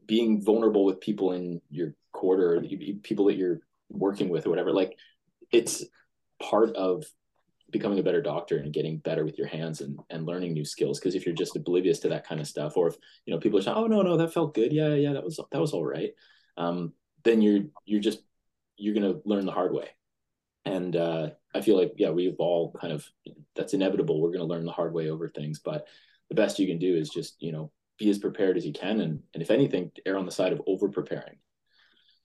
being 0.05 0.43
vulnerable 0.45 0.85
with 0.85 1.01
people 1.01 1.31
in 1.31 1.61
your 1.71 1.95
quarter 2.13 2.61
people 3.05 3.27
that 3.27 3.37
you're 3.37 3.61
working 3.89 4.29
with 4.29 4.47
or 4.47 4.51
whatever 4.51 4.73
like 4.73 4.99
it's 5.53 5.85
part 6.43 6.75
of 6.77 7.05
becoming 7.73 7.99
a 7.99 8.03
better 8.03 8.23
doctor 8.23 8.59
and 8.59 8.73
getting 8.73 8.99
better 8.99 9.25
with 9.25 9.39
your 9.39 9.49
hands 9.49 9.81
and, 9.81 9.99
and 10.11 10.27
learning 10.27 10.53
new 10.53 10.65
skills. 10.65 11.01
Because 11.01 11.15
if 11.15 11.27
you're 11.27 11.35
just 11.35 11.57
oblivious 11.57 11.99
to 12.01 12.09
that 12.11 12.27
kind 12.27 12.41
of 12.41 12.47
stuff, 12.47 12.77
or 12.77 12.89
if 12.89 12.97
you 13.27 13.33
know 13.33 13.41
people 13.41 13.59
are 13.59 13.63
saying, 13.63 13.77
"Oh 13.77 13.87
no, 13.87 14.03
no, 14.03 14.17
that 14.19 14.33
felt 14.33 14.55
good. 14.55 14.73
Yeah, 14.73 14.95
yeah, 14.95 15.15
that 15.15 15.25
was 15.25 15.41
that 15.51 15.61
was 15.61 15.73
all 15.73 15.85
right," 15.85 16.13
um, 16.57 16.93
then 17.25 17.43
you're 17.43 17.65
you're 17.85 18.01
just 18.01 18.21
you're 18.77 18.95
gonna 18.95 19.21
learn 19.25 19.47
the 19.47 19.53
hard 19.53 19.73
way. 19.73 19.89
And 20.65 20.95
uh, 20.95 21.31
I 21.55 21.61
feel 21.63 21.77
like 21.77 21.95
yeah, 21.97 22.11
we've 22.11 22.37
all 22.39 22.77
kind 22.81 22.93
of 22.93 23.09
that's 23.57 23.75
inevitable. 23.75 24.21
We're 24.21 24.33
gonna 24.33 24.45
learn 24.45 24.67
the 24.67 24.73
hard 24.73 24.93
way 24.93 25.11
over 25.11 25.29
things, 25.29 25.59
but 25.59 25.89
the 26.29 26.35
best 26.35 26.59
you 26.59 26.67
can 26.67 26.79
do 26.79 26.95
is 26.95 27.09
just 27.09 27.43
you 27.43 27.53
know 27.53 27.73
be 27.99 28.11
as 28.11 28.19
prepared 28.19 28.57
as 28.57 28.67
you 28.67 28.73
can, 28.73 29.01
and 29.01 29.21
and 29.35 29.43
if 29.43 29.51
anything, 29.51 29.91
err 30.07 30.19
on 30.19 30.27
the 30.27 30.33
side 30.33 30.53
of 30.53 30.63
over 30.67 30.89
preparing. 30.89 31.39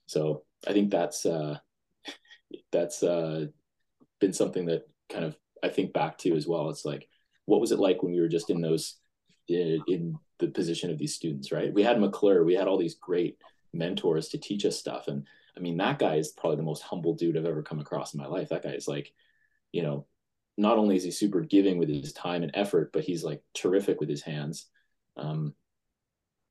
So 0.08 0.44
I 0.68 0.74
think 0.74 0.92
that's 0.92 1.26
uh, 1.26 1.58
that's 2.72 3.02
uh, 3.02 3.46
been 4.20 4.34
something 4.34 4.66
that 4.68 4.88
kind 5.10 5.26
of 5.26 5.36
I 5.64 5.70
think 5.70 5.94
back 5.94 6.18
to 6.20 6.36
as 6.36 6.48
well. 6.48 6.70
It's 6.70 6.86
like, 6.86 7.08
what 7.46 7.62
was 7.62 7.72
it 7.72 7.80
like 7.80 8.04
when 8.04 8.14
we 8.14 8.20
were 8.20 8.28
just 8.28 8.50
in 8.50 8.62
those 8.62 8.98
in, 9.48 9.82
in 9.88 10.20
the 10.40 10.48
position 10.48 10.92
of 10.92 10.98
these 10.98 11.16
students, 11.16 11.52
right? 11.52 11.74
We 11.74 11.84
had 11.84 12.00
McClure, 12.00 12.44
we 12.44 12.54
had 12.54 12.68
all 12.68 12.78
these 12.78 12.96
great 12.96 13.38
mentors 13.74 14.30
to 14.30 14.38
teach 14.38 14.66
us 14.66 14.78
stuff, 14.78 15.08
and 15.08 15.26
I 15.56 15.60
mean 15.60 15.78
that 15.78 16.00
guy 16.00 16.16
is 16.16 16.30
probably 16.30 16.58
the 16.58 16.64
most 16.64 16.84
humble 16.84 17.16
dude 17.16 17.38
I've 17.38 17.46
ever 17.46 17.64
come 17.64 17.80
across 17.80 18.14
in 18.14 18.22
my 18.22 18.28
life. 18.28 18.50
That 18.50 18.64
guy 18.64 18.72
is 18.72 18.88
like, 18.88 19.14
you 19.72 19.82
know, 19.82 20.06
not 20.58 20.78
only 20.78 20.96
is 20.96 21.04
he 21.04 21.12
super 21.12 21.42
giving 21.42 21.78
with 21.78 21.90
his 21.90 22.14
time 22.14 22.44
and 22.44 22.52
effort, 22.54 22.92
but 22.92 23.04
he's 23.04 23.24
like 23.24 23.42
terrific 23.54 24.00
with 24.00 24.10
his 24.10 24.22
hands. 24.22 24.68
Um, 25.16 25.54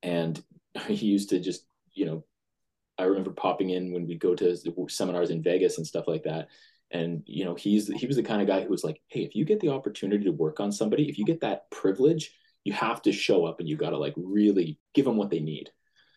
and 0.01 0.41
he 0.87 1.05
used 1.05 1.29
to 1.29 1.39
just, 1.39 1.65
you 1.93 2.05
know, 2.05 2.25
I 2.97 3.03
remember 3.03 3.31
popping 3.31 3.69
in 3.69 3.93
when 3.93 4.07
we 4.07 4.15
go 4.15 4.33
to 4.35 4.57
seminars 4.89 5.29
in 5.29 5.43
Vegas 5.43 5.77
and 5.77 5.85
stuff 5.85 6.07
like 6.07 6.23
that 6.23 6.47
and 6.91 7.23
you 7.25 7.43
know 7.43 7.55
he's 7.55 7.87
he 7.87 8.07
was 8.07 8.15
the 8.15 8.23
kind 8.23 8.41
of 8.41 8.47
guy 8.47 8.61
who 8.61 8.69
was 8.69 8.83
like 8.83 9.01
hey 9.07 9.21
if 9.21 9.35
you 9.35 9.43
get 9.43 9.59
the 9.59 9.69
opportunity 9.69 10.23
to 10.23 10.31
work 10.31 10.59
on 10.59 10.71
somebody 10.71 11.09
if 11.09 11.17
you 11.17 11.25
get 11.25 11.41
that 11.41 11.69
privilege 11.69 12.31
you 12.63 12.73
have 12.73 13.01
to 13.01 13.11
show 13.11 13.45
up 13.45 13.59
and 13.59 13.67
you 13.67 13.75
got 13.75 13.89
to 13.91 13.97
like 13.97 14.13
really 14.15 14.79
give 14.93 15.05
them 15.05 15.17
what 15.17 15.29
they 15.29 15.39
need 15.39 15.69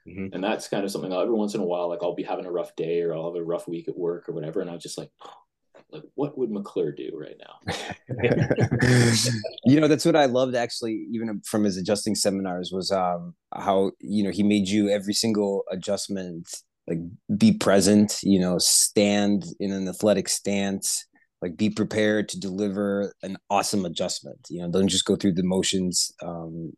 Mm-hmm. 0.09 0.35
And 0.35 0.43
that's 0.43 0.69
kind 0.69 0.85
of 0.85 0.91
something 0.91 1.13
every 1.13 1.35
once 1.35 1.55
in 1.55 1.61
a 1.61 1.65
while, 1.65 1.89
like 1.89 2.01
I'll 2.03 2.15
be 2.15 2.23
having 2.23 2.47
a 2.47 2.51
rough 2.51 2.75
day 2.77 3.03
or 3.03 3.15
I'll 3.15 3.33
have 3.33 3.41
a 3.41 3.45
rough 3.45 3.69
week 3.69 3.89
at 3.89 3.97
work 3.97 4.29
or 4.29 4.33
whatever. 4.33 4.61
And 4.61 4.71
I'm 4.71 4.79
just 4.79 4.99
like, 4.99 5.11
oh, 5.25 5.33
like 5.93 6.05
what 6.15 6.39
would 6.39 6.51
McClure 6.51 6.93
do 6.93 7.11
right 7.15 7.37
now? 7.39 7.75
you 9.65 9.81
know, 9.81 9.89
that's 9.89 10.05
what 10.05 10.17
I 10.17 10.27
loved 10.27 10.55
actually, 10.55 11.07
even 11.13 11.41
from 11.45 11.65
his 11.65 11.77
adjusting 11.77 12.15
seminars 12.15 12.71
was 12.73 12.91
um 12.93 13.35
how, 13.55 13.93
you 14.01 14.23
know, 14.23 14.31
he 14.31 14.43
made 14.43 14.69
you 14.69 14.89
every 14.89 15.15
single 15.15 15.65
adjustment 15.71 16.49
like 16.87 16.99
be 17.37 17.53
present, 17.53 18.19
you 18.23 18.41
know, 18.41 18.59
stand 18.59 19.45
in 19.61 19.73
an 19.73 19.89
athletic 19.89 20.29
stance, 20.29 21.07
like 21.43 21.57
be 21.57 21.71
prepared 21.71 22.29
to 22.31 22.41
deliver 22.41 23.13
an 23.23 23.37
awesome 23.49 23.85
adjustment. 23.85 24.39
You 24.49 24.63
know, 24.63 24.71
don't 24.71 24.89
just 24.89 25.05
go 25.05 25.17
through 25.17 25.35
the 25.35 25.45
motions. 25.45 26.13
Um, 26.23 26.73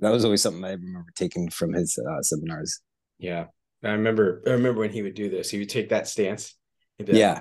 that 0.00 0.10
was 0.10 0.24
always 0.24 0.42
something 0.42 0.64
I 0.64 0.72
remember 0.72 1.10
taking 1.14 1.48
from 1.50 1.72
his 1.72 1.98
uh, 1.98 2.22
seminars. 2.22 2.80
Yeah, 3.18 3.46
I 3.82 3.90
remember. 3.90 4.42
I 4.46 4.50
remember 4.50 4.80
when 4.80 4.92
he 4.92 5.02
would 5.02 5.14
do 5.14 5.30
this. 5.30 5.50
He 5.50 5.58
would 5.58 5.70
take 5.70 5.88
that 5.90 6.08
stance. 6.08 6.54
Like, 6.98 7.08
yeah. 7.12 7.40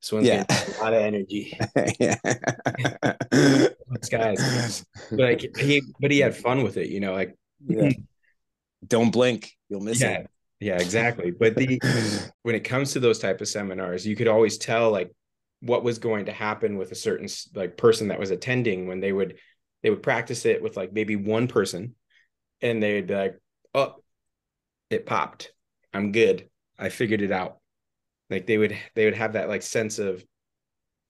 This 0.00 0.12
one's 0.12 0.26
yeah. 0.26 0.44
a 0.48 0.82
lot 0.82 0.94
of 0.94 1.02
energy. 1.02 1.58
yeah. 2.00 2.16
this 3.30 4.08
guy's 4.10 4.86
like 5.10 5.54
he, 5.58 5.82
but 6.00 6.10
he 6.10 6.20
had 6.20 6.34
fun 6.34 6.62
with 6.62 6.78
it. 6.78 6.88
You 6.88 7.00
know, 7.00 7.12
like 7.12 7.36
yeah. 7.66 7.90
Don't 8.86 9.10
blink, 9.10 9.52
you'll 9.68 9.82
miss 9.82 10.00
yeah. 10.00 10.10
it. 10.10 10.30
Yeah, 10.60 10.76
exactly. 10.78 11.30
But 11.30 11.56
the 11.56 11.80
when 12.42 12.54
it 12.54 12.64
comes 12.64 12.92
to 12.92 13.00
those 13.00 13.18
type 13.18 13.40
of 13.40 13.48
seminars, 13.48 14.06
you 14.06 14.14
could 14.14 14.28
always 14.28 14.58
tell 14.58 14.90
like 14.90 15.10
what 15.60 15.82
was 15.82 15.98
going 15.98 16.26
to 16.26 16.32
happen 16.32 16.76
with 16.76 16.92
a 16.92 16.94
certain 16.96 17.28
like 17.54 17.76
person 17.76 18.08
that 18.08 18.20
was 18.20 18.30
attending 18.30 18.86
when 18.86 19.00
they 19.00 19.12
would 19.12 19.36
they 19.82 19.90
would 19.90 20.02
practice 20.02 20.44
it 20.46 20.62
with 20.62 20.76
like 20.76 20.92
maybe 20.92 21.16
one 21.16 21.48
person 21.48 21.94
and 22.60 22.82
they'd 22.82 23.06
be 23.06 23.14
like, 23.14 23.38
oh, 23.74 23.96
it 24.90 25.06
popped. 25.06 25.52
I'm 25.94 26.12
good. 26.12 26.48
I 26.78 26.90
figured 26.90 27.22
it 27.22 27.32
out. 27.32 27.58
Like 28.28 28.46
they 28.46 28.58
would 28.58 28.76
they 28.94 29.06
would 29.06 29.16
have 29.16 29.32
that 29.32 29.48
like 29.48 29.62
sense 29.62 29.98
of 29.98 30.22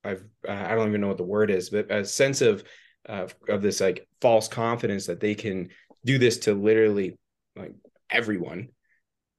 I've 0.04 0.24
uh, 0.48 0.52
I 0.52 0.74
don't 0.74 0.88
even 0.88 1.00
know 1.00 1.08
what 1.08 1.18
the 1.18 1.24
word 1.24 1.50
is, 1.50 1.70
but 1.70 1.90
a 1.90 2.04
sense 2.04 2.40
of 2.40 2.64
of, 3.04 3.34
of 3.48 3.62
this 3.62 3.80
like 3.80 4.06
false 4.20 4.46
confidence 4.48 5.06
that 5.06 5.20
they 5.20 5.34
can 5.34 5.70
do 6.04 6.18
this 6.18 6.38
to 6.38 6.54
literally 6.54 7.18
like 7.56 7.74
everyone 8.10 8.68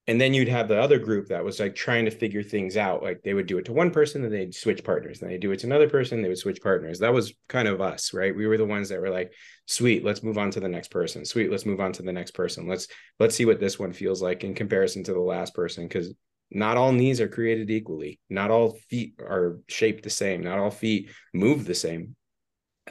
and 0.08 0.20
then 0.20 0.34
you'd 0.34 0.48
have 0.48 0.68
the 0.68 0.80
other 0.80 0.98
group 0.98 1.28
that 1.28 1.44
was 1.44 1.60
like 1.60 1.76
trying 1.76 2.06
to 2.06 2.12
figure 2.12 2.42
things 2.42 2.76
out 2.76 3.04
like 3.04 3.22
they 3.22 3.34
would 3.34 3.46
do 3.46 3.60
it 3.60 3.66
to 3.66 3.74
one 3.74 3.92
person 3.92 4.24
and 4.24 4.34
they'd 4.34 4.54
switch 4.54 4.84
partners 4.84 5.20
then 5.20 5.30
they'd 5.30 5.42
do 5.42 5.52
it 5.52 5.60
to 5.60 5.68
another 5.68 5.90
person 5.90 6.22
they 6.22 6.28
would 6.28 6.38
switch 6.38 6.62
partners. 6.62 7.00
That 7.00 7.14
was 7.14 7.34
kind 7.48 7.68
of 7.68 7.82
us 7.82 8.14
right? 8.14 8.36
We 8.36 8.48
were 8.48 8.58
the 8.58 8.66
ones 8.66 8.90
that 8.90 9.00
were 9.00 9.10
like 9.10 9.34
sweet 9.68 10.04
let's 10.04 10.24
move 10.24 10.38
on 10.38 10.52
to 10.52 10.60
the 10.60 10.70
next 10.70 10.90
person. 10.90 11.26
Sweet 11.26 11.52
let's 11.52 11.66
move 11.66 11.80
on 11.80 11.94
to 11.94 12.04
the 12.04 12.14
next 12.14 12.32
person. 12.32 12.68
Let's 12.68 12.88
let's 13.20 13.36
see 13.36 13.46
what 13.46 13.60
this 13.60 13.78
one 13.78 13.94
feels 13.94 14.22
like 14.22 14.44
in 14.44 14.56
comparison 14.56 15.04
to 15.04 15.14
the 15.14 15.20
last 15.20 15.54
person. 15.54 15.88
Because 15.88 16.14
not 16.50 16.78
all 16.78 16.92
knees 16.92 17.22
are 17.22 17.30
created 17.30 17.70
equally. 17.70 18.20
Not 18.30 18.52
all 18.52 18.78
feet 18.90 19.14
are 19.20 19.60
shaped 19.70 20.04
the 20.04 20.10
same. 20.10 20.42
Not 20.42 20.60
all 20.60 20.72
feet 20.72 21.12
move 21.34 21.66
the 21.66 21.76
same. 21.76 22.16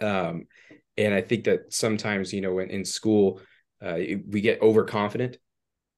Um 0.00 0.46
and 0.96 1.14
i 1.14 1.20
think 1.20 1.44
that 1.44 1.72
sometimes 1.72 2.32
you 2.32 2.40
know 2.40 2.58
in, 2.58 2.70
in 2.70 2.84
school 2.84 3.40
uh, 3.82 3.96
we 4.28 4.40
get 4.42 4.60
overconfident 4.60 5.38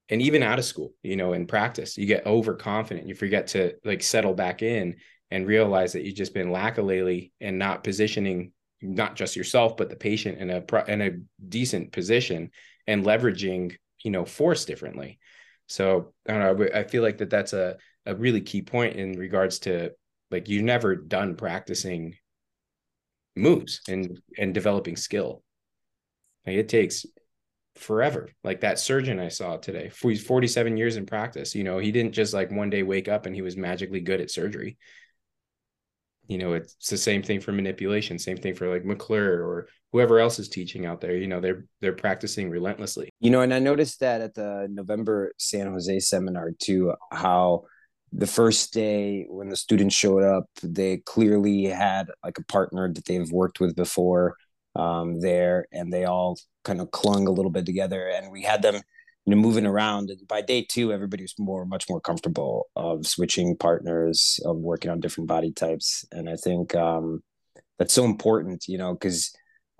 and 0.08 0.22
even 0.22 0.42
out 0.42 0.58
of 0.58 0.64
school 0.64 0.92
you 1.02 1.16
know 1.16 1.32
in 1.32 1.46
practice 1.46 1.96
you 1.96 2.06
get 2.06 2.26
overconfident 2.26 3.08
you 3.08 3.14
forget 3.14 3.48
to 3.48 3.74
like 3.84 4.02
settle 4.02 4.34
back 4.34 4.62
in 4.62 4.96
and 5.30 5.46
realize 5.46 5.92
that 5.92 6.04
you've 6.04 6.14
just 6.14 6.34
been 6.34 6.50
lackadaisy 6.50 7.32
and 7.40 7.58
not 7.58 7.84
positioning 7.84 8.52
not 8.80 9.16
just 9.16 9.36
yourself 9.36 9.76
but 9.76 9.88
the 9.88 9.96
patient 9.96 10.38
in 10.38 10.50
a 10.50 10.64
in 10.88 11.00
a 11.00 11.10
decent 11.48 11.92
position 11.92 12.50
and 12.86 13.04
leveraging 13.04 13.74
you 14.02 14.10
know 14.10 14.24
force 14.24 14.64
differently. 14.64 15.18
So 15.68 16.12
i 16.28 16.32
don't 16.32 16.58
know 16.58 16.68
i 16.74 16.82
feel 16.82 17.02
like 17.02 17.18
that 17.18 17.30
that's 17.30 17.52
a, 17.52 17.76
a 18.04 18.14
really 18.14 18.40
key 18.40 18.62
point 18.62 18.96
in 18.96 19.12
regards 19.18 19.60
to 19.60 19.92
like 20.30 20.48
you're 20.48 20.62
never 20.62 20.96
done 20.96 21.36
practicing 21.36 22.16
moves 23.36 23.80
and 23.88 24.20
and 24.38 24.52
developing 24.52 24.96
skill. 24.96 25.42
Like 26.46 26.56
it 26.56 26.68
takes 26.68 27.06
forever. 27.76 28.28
Like 28.44 28.60
that 28.60 28.78
surgeon 28.78 29.18
I 29.18 29.28
saw 29.28 29.56
today, 29.56 29.90
he's 30.02 30.24
47 30.24 30.76
years 30.76 30.96
in 30.96 31.06
practice. 31.06 31.54
You 31.54 31.64
know, 31.64 31.78
he 31.78 31.92
didn't 31.92 32.12
just 32.12 32.34
like 32.34 32.50
one 32.50 32.70
day 32.70 32.82
wake 32.82 33.08
up 33.08 33.26
and 33.26 33.34
he 33.34 33.42
was 33.42 33.56
magically 33.56 34.00
good 34.00 34.20
at 34.20 34.30
surgery. 34.30 34.76
You 36.28 36.38
know, 36.38 36.52
it's 36.54 36.88
the 36.88 36.96
same 36.96 37.22
thing 37.22 37.40
for 37.40 37.52
manipulation, 37.52 38.18
same 38.18 38.36
thing 38.36 38.54
for 38.54 38.68
like 38.68 38.84
McClure 38.84 39.44
or 39.44 39.68
whoever 39.90 40.20
else 40.20 40.38
is 40.38 40.48
teaching 40.48 40.86
out 40.86 41.00
there. 41.00 41.16
You 41.16 41.26
know, 41.26 41.40
they're 41.40 41.64
they're 41.80 41.92
practicing 41.92 42.48
relentlessly. 42.48 43.10
You 43.20 43.30
know, 43.30 43.40
and 43.40 43.52
I 43.52 43.58
noticed 43.58 44.00
that 44.00 44.20
at 44.20 44.34
the 44.34 44.68
November 44.70 45.32
San 45.38 45.66
Jose 45.66 45.98
seminar 46.00 46.52
too, 46.58 46.94
how 47.10 47.64
the 48.12 48.26
first 48.26 48.72
day 48.72 49.26
when 49.28 49.48
the 49.48 49.56
students 49.56 49.94
showed 49.94 50.22
up, 50.22 50.44
they 50.62 50.98
clearly 50.98 51.64
had 51.64 52.10
like 52.22 52.38
a 52.38 52.44
partner 52.44 52.92
that 52.92 53.04
they've 53.04 53.30
worked 53.32 53.58
with 53.58 53.74
before 53.74 54.36
um, 54.76 55.20
there, 55.20 55.66
and 55.72 55.92
they 55.92 56.04
all 56.04 56.38
kind 56.64 56.80
of 56.80 56.90
clung 56.90 57.26
a 57.26 57.30
little 57.30 57.50
bit 57.50 57.66
together, 57.66 58.08
and 58.08 58.30
we 58.30 58.42
had 58.42 58.62
them, 58.62 58.76
you 59.26 59.34
know, 59.34 59.36
moving 59.36 59.66
around. 59.66 60.10
And 60.10 60.26
by 60.28 60.42
day 60.42 60.66
two, 60.68 60.92
everybody 60.92 61.22
was 61.22 61.34
more, 61.38 61.64
much 61.64 61.88
more 61.88 62.00
comfortable 62.00 62.68
of 62.76 63.06
switching 63.06 63.56
partners, 63.56 64.40
of 64.44 64.56
working 64.56 64.90
on 64.90 65.00
different 65.00 65.28
body 65.28 65.52
types, 65.52 66.04
and 66.12 66.28
I 66.28 66.36
think 66.36 66.74
um, 66.74 67.22
that's 67.78 67.94
so 67.94 68.04
important, 68.04 68.64
you 68.68 68.78
know, 68.78 68.92
because. 68.92 69.32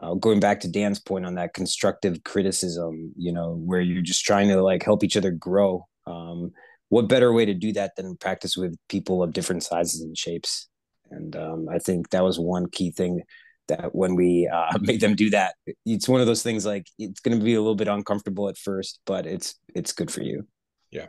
Uh, 0.02 0.14
going 0.14 0.40
back 0.40 0.59
to 0.59 0.68
Dan's 0.68 0.98
point 0.98 1.24
on 1.24 1.37
that 1.37 1.55
constructive 1.55 2.24
criticism, 2.24 3.12
you 3.16 3.33
know, 3.33 3.55
where 3.55 3.81
you're 3.81 4.02
just 4.02 4.24
trying 4.24 4.48
to 4.48 4.61
like 4.61 4.83
help 4.83 5.05
each 5.05 5.16
other 5.16 5.31
grow. 5.31 5.87
Um, 6.09 6.50
what 6.88 7.09
better 7.09 7.33
way 7.33 7.46
to 7.46 7.55
do 7.55 7.72
that 7.72 7.96
than 7.96 8.16
practice 8.16 8.55
with 8.55 8.76
people 8.90 9.22
of 9.22 9.33
different 9.33 9.62
sizes 9.62 10.02
and 10.02 10.18
shapes? 10.18 10.68
And 11.11 11.35
um, 11.37 11.68
I 11.70 11.78
think 11.78 12.11
that 12.11 12.22
was 12.22 12.38
one 12.38 12.68
key 12.68 12.90
thing 12.90 13.22
that 13.68 13.94
when 13.94 14.14
we 14.14 14.48
uh, 14.53 14.79
made 14.81 15.01
them 15.01 15.14
do 15.14 15.31
that, 15.31 15.55
it's 15.85 16.09
one 16.09 16.20
of 16.20 16.27
those 16.27 16.42
things 16.42 16.66
like 16.66 16.87
it's 16.98 17.20
going 17.20 17.38
to 17.38 17.44
be 17.44 17.55
a 17.55 17.61
little 17.61 17.75
bit 17.75 17.88
uncomfortable 17.88 18.48
at 18.48 18.59
first, 18.59 19.01
but 19.07 19.27
it's 19.27 19.55
it's 19.75 19.92
good 19.92 20.11
for 20.11 20.22
you. 20.22 20.46
Yeah. 20.90 21.07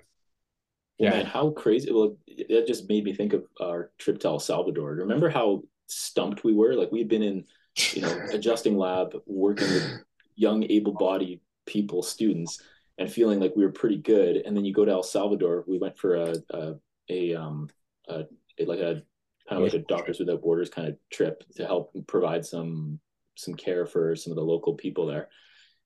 Yeah. 0.99 1.11
Man, 1.11 1.25
how 1.25 1.49
crazy! 1.51 1.91
Well, 1.91 2.17
that 2.49 2.67
just 2.67 2.87
made 2.87 3.03
me 3.03 3.13
think 3.13 3.33
of 3.33 3.45
our 3.59 3.91
trip 3.97 4.19
to 4.21 4.27
El 4.27 4.39
Salvador. 4.39 4.91
Remember 4.91 5.29
how 5.29 5.63
stumped 5.87 6.43
we 6.43 6.53
were? 6.53 6.75
Like 6.75 6.91
we 6.91 6.99
had 6.99 7.09
been 7.09 7.23
in, 7.23 7.45
you 7.93 8.01
know, 8.03 8.27
adjusting 8.31 8.77
lab, 8.77 9.15
working 9.25 9.67
with 9.67 10.03
young, 10.35 10.63
able-bodied 10.63 11.41
people, 11.65 12.03
students, 12.03 12.61
and 12.97 13.11
feeling 13.11 13.39
like 13.39 13.53
we 13.55 13.63
were 13.63 13.71
pretty 13.71 13.97
good. 13.97 14.37
And 14.37 14.55
then 14.55 14.65
you 14.65 14.73
go 14.73 14.85
to 14.85 14.91
El 14.91 15.03
Salvador. 15.03 15.63
We 15.67 15.79
went 15.79 15.97
for 15.97 16.15
a 16.15 16.35
a, 16.51 16.75
a 17.09 17.35
um 17.35 17.69
a, 18.07 18.25
like 18.65 18.79
a 18.79 19.03
kind 19.47 19.61
of 19.61 19.63
like 19.63 19.79
a 19.79 19.85
Doctors 19.85 20.19
Without 20.19 20.41
Borders 20.41 20.69
kind 20.69 20.87
of 20.87 20.95
trip 21.11 21.43
to 21.55 21.65
help 21.65 21.93
provide 22.07 22.45
some 22.45 22.99
some 23.35 23.55
care 23.55 23.85
for 23.85 24.15
some 24.15 24.31
of 24.31 24.35
the 24.37 24.43
local 24.43 24.75
people 24.75 25.05
there, 25.05 25.29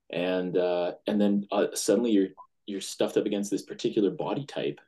and 0.10 0.58
uh, 0.58 0.94
and 1.08 1.20
then 1.20 1.48
uh, 1.52 1.68
suddenly 1.74 2.12
you're 2.12 2.30
you're 2.66 2.82
stuffed 2.82 3.18
up 3.18 3.26
against 3.26 3.50
this 3.50 3.64
particular 3.64 4.12
body 4.12 4.46
type, 4.46 4.80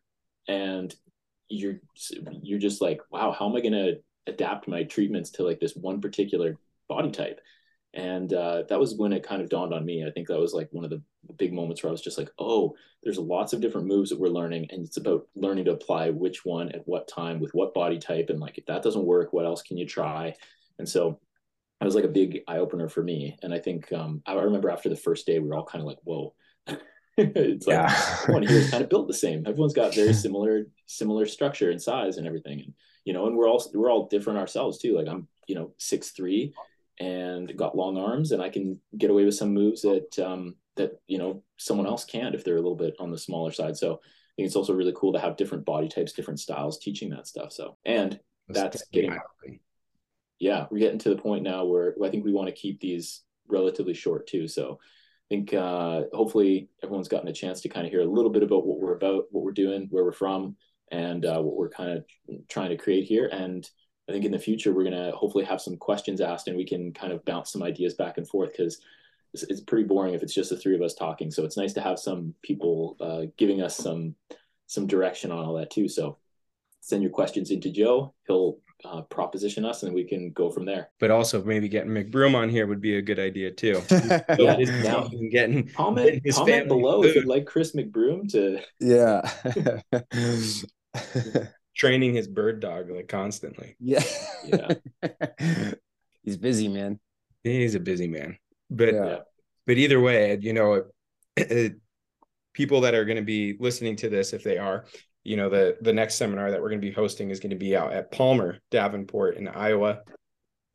and 0.47 0.93
you're 1.49 1.79
you're 2.43 2.59
just 2.59 2.81
like, 2.81 3.01
wow, 3.11 3.31
how 3.31 3.49
am 3.49 3.55
I 3.55 3.61
going 3.61 3.73
to 3.73 3.95
adapt 4.27 4.67
my 4.67 4.83
treatments 4.83 5.31
to 5.31 5.43
like 5.43 5.59
this 5.59 5.75
one 5.75 6.01
particular 6.01 6.57
body 6.87 7.11
type? 7.11 7.39
And 7.93 8.31
uh, 8.33 8.63
that 8.69 8.79
was 8.79 8.95
when 8.95 9.13
it 9.13 9.27
kind 9.27 9.41
of 9.41 9.49
dawned 9.49 9.73
on 9.73 9.85
me. 9.85 10.05
I 10.05 10.11
think 10.11 10.27
that 10.27 10.39
was 10.39 10.53
like 10.53 10.69
one 10.71 10.85
of 10.85 10.91
the 10.91 11.01
big 11.37 11.53
moments 11.53 11.83
where 11.83 11.89
i 11.89 11.91
was 11.91 12.01
just 12.01 12.17
like 12.17 12.29
oh 12.39 12.73
there's 13.03 13.17
lots 13.17 13.53
of 13.53 13.61
different 13.61 13.87
moves 13.87 14.09
that 14.09 14.19
we're 14.19 14.27
learning 14.27 14.67
and 14.71 14.85
it's 14.85 14.97
about 14.97 15.27
learning 15.35 15.65
to 15.65 15.71
apply 15.71 16.09
which 16.09 16.43
one 16.45 16.69
at 16.71 16.87
what 16.87 17.07
time 17.07 17.39
with 17.39 17.53
what 17.53 17.73
body 17.73 17.97
type 17.97 18.29
and 18.29 18.39
like 18.39 18.57
if 18.57 18.65
that 18.65 18.83
doesn't 18.83 19.05
work 19.05 19.31
what 19.31 19.45
else 19.45 19.61
can 19.61 19.77
you 19.77 19.85
try? 19.85 20.33
And 20.77 20.87
so 20.87 21.19
that 21.79 21.85
was 21.85 21.95
like 21.95 22.03
a 22.03 22.09
big 22.09 22.41
eye-opener 22.47 22.89
for 22.89 23.03
me. 23.03 23.37
And 23.43 23.53
i 23.53 23.59
think 23.59 23.91
um, 23.93 24.21
i 24.25 24.33
remember 24.33 24.69
after 24.69 24.89
the 24.89 24.95
first 24.95 25.25
day 25.25 25.39
we 25.39 25.47
were 25.47 25.55
all 25.55 25.65
kind 25.65 25.81
of 25.81 25.87
like 25.87 25.99
whoa. 26.03 26.33
It's 27.21 27.67
like 27.67 27.75
yeah. 27.75 28.17
everyone 28.23 28.43
here 28.43 28.59
is 28.59 28.71
kind 28.71 28.81
of 28.81 28.89
built 28.95 29.09
the 29.09 29.13
same. 29.13 29.43
Everyone's 29.45 29.73
got 29.73 29.93
very 29.93 30.13
similar 30.25 30.67
similar 30.85 31.25
structure 31.25 31.69
and 31.69 31.81
size 31.81 32.15
and 32.15 32.25
everything. 32.25 32.61
And 32.61 32.73
you 33.03 33.11
know 33.11 33.27
and 33.27 33.35
we're 33.35 33.49
all 33.49 33.61
we're 33.73 33.91
all 33.91 34.07
different 34.07 34.39
ourselves 34.39 34.77
too. 34.77 34.95
Like 34.95 35.07
i'm 35.09 35.27
you 35.47 35.55
know 35.55 35.73
six 35.77 36.11
three 36.11 36.53
and 36.99 37.55
got 37.55 37.77
long 37.77 37.97
arms 37.97 38.31
and 38.31 38.41
I 38.41 38.49
can 38.49 38.79
get 38.97 39.09
away 39.09 39.25
with 39.25 39.35
some 39.35 39.53
moves 39.53 39.81
that 39.83 40.19
um, 40.19 40.55
that 40.75 40.99
you 41.07 41.17
know 41.17 41.43
someone 41.57 41.87
else 41.87 42.05
can't 42.05 42.35
if 42.35 42.43
they're 42.43 42.55
a 42.55 42.61
little 42.61 42.75
bit 42.75 42.95
on 42.99 43.11
the 43.11 43.17
smaller 43.17 43.51
side. 43.51 43.77
So 43.77 43.93
I 43.93 44.31
think 44.35 44.45
it's 44.47 44.55
also 44.55 44.73
really 44.73 44.93
cool 44.95 45.13
to 45.13 45.19
have 45.19 45.37
different 45.37 45.65
body 45.65 45.87
types, 45.87 46.13
different 46.13 46.39
styles 46.39 46.79
teaching 46.79 47.09
that 47.11 47.27
stuff. 47.27 47.51
So 47.51 47.77
and 47.85 48.19
that's, 48.47 48.77
that's 48.77 48.89
getting 48.89 49.17
yeah, 50.39 50.65
we're 50.71 50.79
getting 50.79 50.99
to 50.99 51.09
the 51.09 51.21
point 51.21 51.43
now 51.43 51.65
where 51.65 51.95
I 52.03 52.09
think 52.09 52.23
we 52.23 52.31
want 52.31 52.47
to 52.47 52.53
keep 52.53 52.79
these 52.79 53.23
relatively 53.47 53.93
short 53.93 54.25
too. 54.27 54.47
So 54.47 54.79
I 54.81 55.35
think 55.35 55.53
uh, 55.53 56.03
hopefully 56.13 56.69
everyone's 56.81 57.09
gotten 57.09 57.27
a 57.27 57.33
chance 57.33 57.61
to 57.61 57.69
kind 57.69 57.85
of 57.85 57.91
hear 57.91 58.01
a 58.01 58.05
little 58.05 58.31
bit 58.31 58.43
about 58.43 58.65
what 58.65 58.79
we're 58.79 58.95
about, 58.95 59.25
what 59.31 59.43
we're 59.43 59.51
doing, 59.51 59.87
where 59.91 60.03
we're 60.03 60.11
from, 60.11 60.55
and 60.91 61.25
uh, 61.25 61.41
what 61.41 61.55
we're 61.55 61.69
kind 61.69 61.91
of 61.91 62.05
trying 62.47 62.69
to 62.69 62.77
create 62.77 63.03
here. 63.03 63.27
And 63.27 63.69
I 64.09 64.11
think 64.11 64.25
in 64.25 64.31
the 64.31 64.39
future 64.39 64.73
we're 64.73 64.83
gonna 64.83 65.11
hopefully 65.11 65.45
have 65.45 65.61
some 65.61 65.77
questions 65.77 66.19
asked 66.19 66.47
and 66.47 66.57
we 66.57 66.65
can 66.65 66.91
kind 66.91 67.13
of 67.13 67.23
bounce 67.25 67.51
some 67.51 67.61
ideas 67.61 67.93
back 67.93 68.17
and 68.17 68.27
forth 68.27 68.51
because 68.51 68.81
it's, 69.33 69.43
it's 69.43 69.61
pretty 69.61 69.83
boring 69.83 70.15
if 70.15 70.23
it's 70.23 70.33
just 70.33 70.49
the 70.49 70.57
three 70.57 70.75
of 70.75 70.81
us 70.81 70.95
talking. 70.95 71.29
So 71.29 71.45
it's 71.45 71.57
nice 71.57 71.73
to 71.73 71.81
have 71.81 71.99
some 71.99 72.33
people 72.41 72.97
uh, 72.99 73.31
giving 73.37 73.61
us 73.61 73.77
some 73.77 74.15
some 74.65 74.87
direction 74.87 75.31
on 75.31 75.45
all 75.45 75.53
that 75.55 75.69
too. 75.69 75.87
So 75.87 76.17
send 76.81 77.03
your 77.03 77.11
questions 77.11 77.51
into 77.51 77.69
Joe. 77.71 78.13
He'll 78.27 78.59
uh, 78.85 79.01
proposition 79.01 79.65
us, 79.65 79.83
and 79.83 79.93
we 79.93 80.03
can 80.05 80.31
go 80.31 80.49
from 80.49 80.65
there. 80.65 80.89
But 80.99 81.11
also 81.11 81.43
maybe 81.43 81.67
getting 81.67 81.91
McBroom 81.91 82.33
on 82.35 82.49
here 82.49 82.65
would 82.65 82.81
be 82.81 82.97
a 82.97 83.01
good 83.01 83.19
idea 83.19 83.51
too. 83.51 83.81
Yeah, 84.39 84.55
now- 84.57 85.09
getting 85.31 85.67
Comment 85.69 86.21
His 86.23 86.35
comment 86.35 86.53
family 86.53 86.67
below 86.67 87.03
if 87.03 87.15
you'd 87.15 87.25
like 87.25 87.45
Chris 87.45 87.75
McBroom 87.75 88.29
to. 88.31 88.61
yeah. 88.79 89.21
training 91.75 92.13
his 92.13 92.27
bird 92.27 92.59
dog 92.59 92.89
like 92.89 93.07
constantly. 93.07 93.75
yeah. 93.79 94.03
Yeah. 94.45 94.73
He's 96.23 96.37
busy, 96.37 96.67
man. 96.67 96.99
He's 97.43 97.75
a 97.75 97.79
busy 97.79 98.07
man. 98.07 98.37
But 98.69 98.93
Yeah. 98.93 99.17
but 99.65 99.77
either 99.77 99.99
way, 99.99 100.37
you 100.41 100.53
know, 100.53 100.83
people 102.53 102.81
that 102.81 102.93
are 102.93 103.05
going 103.05 103.17
to 103.17 103.23
be 103.23 103.55
listening 103.59 103.95
to 103.97 104.09
this, 104.09 104.33
if 104.33 104.43
they 104.43 104.57
are, 104.57 104.85
you 105.23 105.37
know, 105.37 105.49
the 105.49 105.77
the 105.81 105.93
next 105.93 106.15
seminar 106.15 106.51
that 106.51 106.61
we're 106.61 106.69
going 106.69 106.81
to 106.81 106.87
be 106.87 106.93
hosting 106.93 107.29
is 107.29 107.39
going 107.39 107.49
to 107.51 107.55
be 107.55 107.75
out 107.75 107.93
at 107.93 108.11
Palmer 108.11 108.59
Davenport 108.71 109.37
in 109.37 109.47
Iowa. 109.47 109.99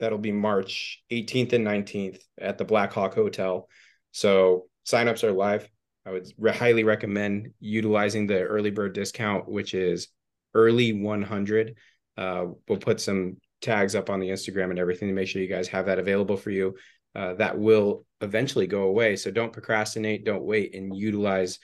That'll 0.01 0.19
be 0.19 0.33
March 0.33 1.03
18th 1.13 1.53
and 1.53 1.67
19th 1.67 2.21
at 2.41 2.59
the 2.59 2.65
Blackhawk 2.65 3.15
Hotel. 3.15 3.69
So 4.13 4.67
signups 4.87 5.23
are 5.25 5.33
live. 5.33 5.69
I 6.07 6.11
would 6.11 6.27
re- 6.37 6.53
highly 6.53 6.85
recommend 6.85 7.53
utilizing 7.61 8.27
the 8.27 8.43
early 8.43 8.71
bird 8.71 8.93
discount, 8.93 9.49
which 9.49 9.73
is 9.73 10.09
early 10.55 10.93
100. 10.93 11.77
Uh, 12.17 12.47
we'll 12.69 12.79
put 12.79 13.01
some 13.01 13.37
tags 13.61 13.95
up 13.95 14.11
on 14.11 14.21
the 14.21 14.29
Instagram 14.29 14.71
and 14.71 14.79
everything 14.79 15.09
to 15.09 15.15
make 15.15 15.29
sure 15.29 15.43
you 15.43 15.49
guys 15.49 15.69
have 15.69 15.87
that 15.87 15.99
available 15.99 16.37
for 16.37 16.51
you. 16.51 16.77
Uh, 17.15 17.35
that 17.35 17.59
will 17.59 18.05
eventually 18.21 18.67
go 18.67 18.83
away. 18.83 19.17
So 19.17 19.31
don't 19.31 19.53
procrastinate, 19.53 20.25
don't 20.25 20.45
wait, 20.45 20.75
and 20.75 20.97
utilize 20.97 21.59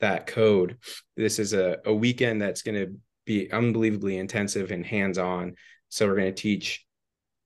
that 0.00 0.26
code. 0.26 0.78
This 1.16 1.38
is 1.38 1.52
a, 1.52 1.78
a 1.84 1.92
weekend 1.92 2.40
that's 2.40 2.62
going 2.62 2.74
to 2.74 2.94
be 3.26 3.50
unbelievably 3.50 4.16
intensive 4.16 4.70
and 4.70 4.84
hands 4.84 5.18
on. 5.18 5.54
So 5.88 6.06
we're 6.06 6.16
going 6.16 6.34
to 6.34 6.40
teach 6.40 6.86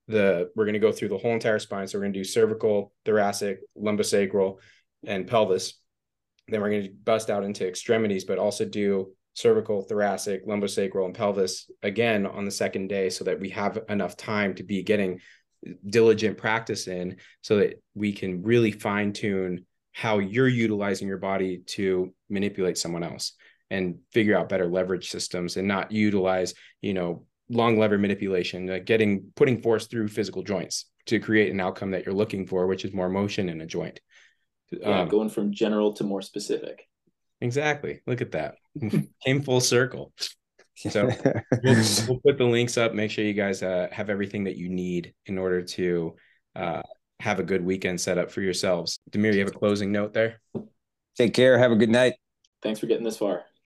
the, 0.09 0.51
we're 0.55 0.65
going 0.65 0.75
to 0.75 0.81
go 0.81 0.93
through 0.93 1.09
the 1.09 1.19
whole 1.19 1.33
entire 1.33 1.59
spine. 1.59 1.89
So 1.89 1.99
we're 1.99 2.05
going 2.05 2.13
to 2.13 2.21
do 2.21 2.25
cervical, 2.25 2.93
thoracic, 3.05 3.61
lumbosacral, 3.77 4.59
and 5.05 5.27
pelvis. 5.27 5.75
Then 6.49 6.61
we're 6.61 6.71
going 6.71 6.85
to 6.85 6.93
bust 7.05 7.31
out 7.31 7.45
into 7.45 7.67
extremities, 7.67 8.25
but 8.25 8.39
also 8.39 8.65
do 8.65 9.13
cervical, 9.37 9.83
thoracic, 9.83 10.47
lumbosacral, 10.47 11.05
and 11.05 11.15
pelvis 11.15 11.71
again 11.83 12.27
on 12.27 12.47
the 12.47 12.51
second 12.51 12.89
day 12.89 13.11
so 13.11 13.23
that 13.23 13.39
we 13.39 13.51
have 13.51 13.79
enough 13.91 14.17
time 14.17 14.55
to 14.55 14.63
be 14.63 14.83
getting 14.83 15.21
diligent 15.89 16.39
practice 16.39 16.89
in 16.89 17.17
so 17.43 17.59
that 17.59 17.83
we 17.95 18.13
can 18.13 18.43
really 18.43 18.73
fine 18.73 19.13
tune 19.13 19.67
how 19.93 20.19
you're 20.19 20.49
utilizing 20.49 21.07
your 21.07 21.19
body 21.19 21.59
to 21.67 22.13
manipulate 22.31 22.79
someone 22.79 23.03
else 23.03 23.33
and 23.71 23.99
figure 24.13 24.37
out 24.37 24.49
better 24.49 24.67
leverage 24.67 25.11
systems 25.11 25.57
and 25.57 25.69
not 25.69 25.93
utilize, 25.93 26.55
you 26.81 26.95
know, 26.95 27.25
long 27.51 27.79
lever 27.79 27.99
manipulation, 27.99 28.67
like 28.67 28.87
getting 28.87 29.33
putting 29.37 29.61
force 29.61 29.87
through 29.87 30.09
physical 30.09 30.43
joints 30.43 30.87
to 31.07 31.21
create 31.21 31.53
an 31.53 31.61
outcome 31.61 31.91
that 31.91 32.07
you're 32.07 32.15
looking 32.15 32.47
for, 32.47 32.67
which 32.67 32.85
is 32.85 32.93
more 32.93 33.09
motion 33.09 33.49
in 33.49 33.61
a 33.61 33.67
joint. 33.67 34.01
Yeah, 34.71 35.03
Um, 35.03 35.09
going 35.09 35.29
from 35.29 35.53
general 35.53 35.93
to 35.95 36.05
more 36.05 36.23
specific. 36.23 36.89
Exactly. 37.41 38.01
Look 38.07 38.21
at 38.21 38.33
that. 38.33 38.57
Came 39.25 39.43
full 39.43 39.61
circle. 39.61 40.13
So 40.77 41.07
we'll, 41.63 41.85
we'll 42.09 42.21
put 42.21 42.39
the 42.39 42.45
links 42.45 42.77
up. 42.77 42.95
Make 42.95 43.11
sure 43.11 43.25
you 43.25 43.33
guys 43.33 43.63
uh, 43.63 43.89
have 43.91 44.11
everything 44.11 44.45
that 44.45 44.57
you 44.57 44.69
need 44.69 45.15
in 45.27 45.39
order 45.39 45.63
to 45.63 46.17
uh, 46.55 46.83
have 47.21 47.41
a 47.41 47.43
good 47.43 47.65
weekend 47.65 48.01
set 48.01 48.19
up 48.19 48.31
for 48.31 48.43
yourselves. 48.43 48.99
Demir, 49.11 49.33
you 49.33 49.41
have 49.41 49.49
a 49.49 49.59
closing 49.59 49.91
note 49.91 50.13
there? 50.13 50.41
Take 51.17 51.33
care. 51.33 51.59
Have 51.59 51.73
a 51.73 51.77
good 51.77 51.91
night. 51.91 52.15
Thanks 52.63 52.81
for 52.81 52.87
getting 52.87 53.05
this 53.05 53.17
far. 53.17 53.47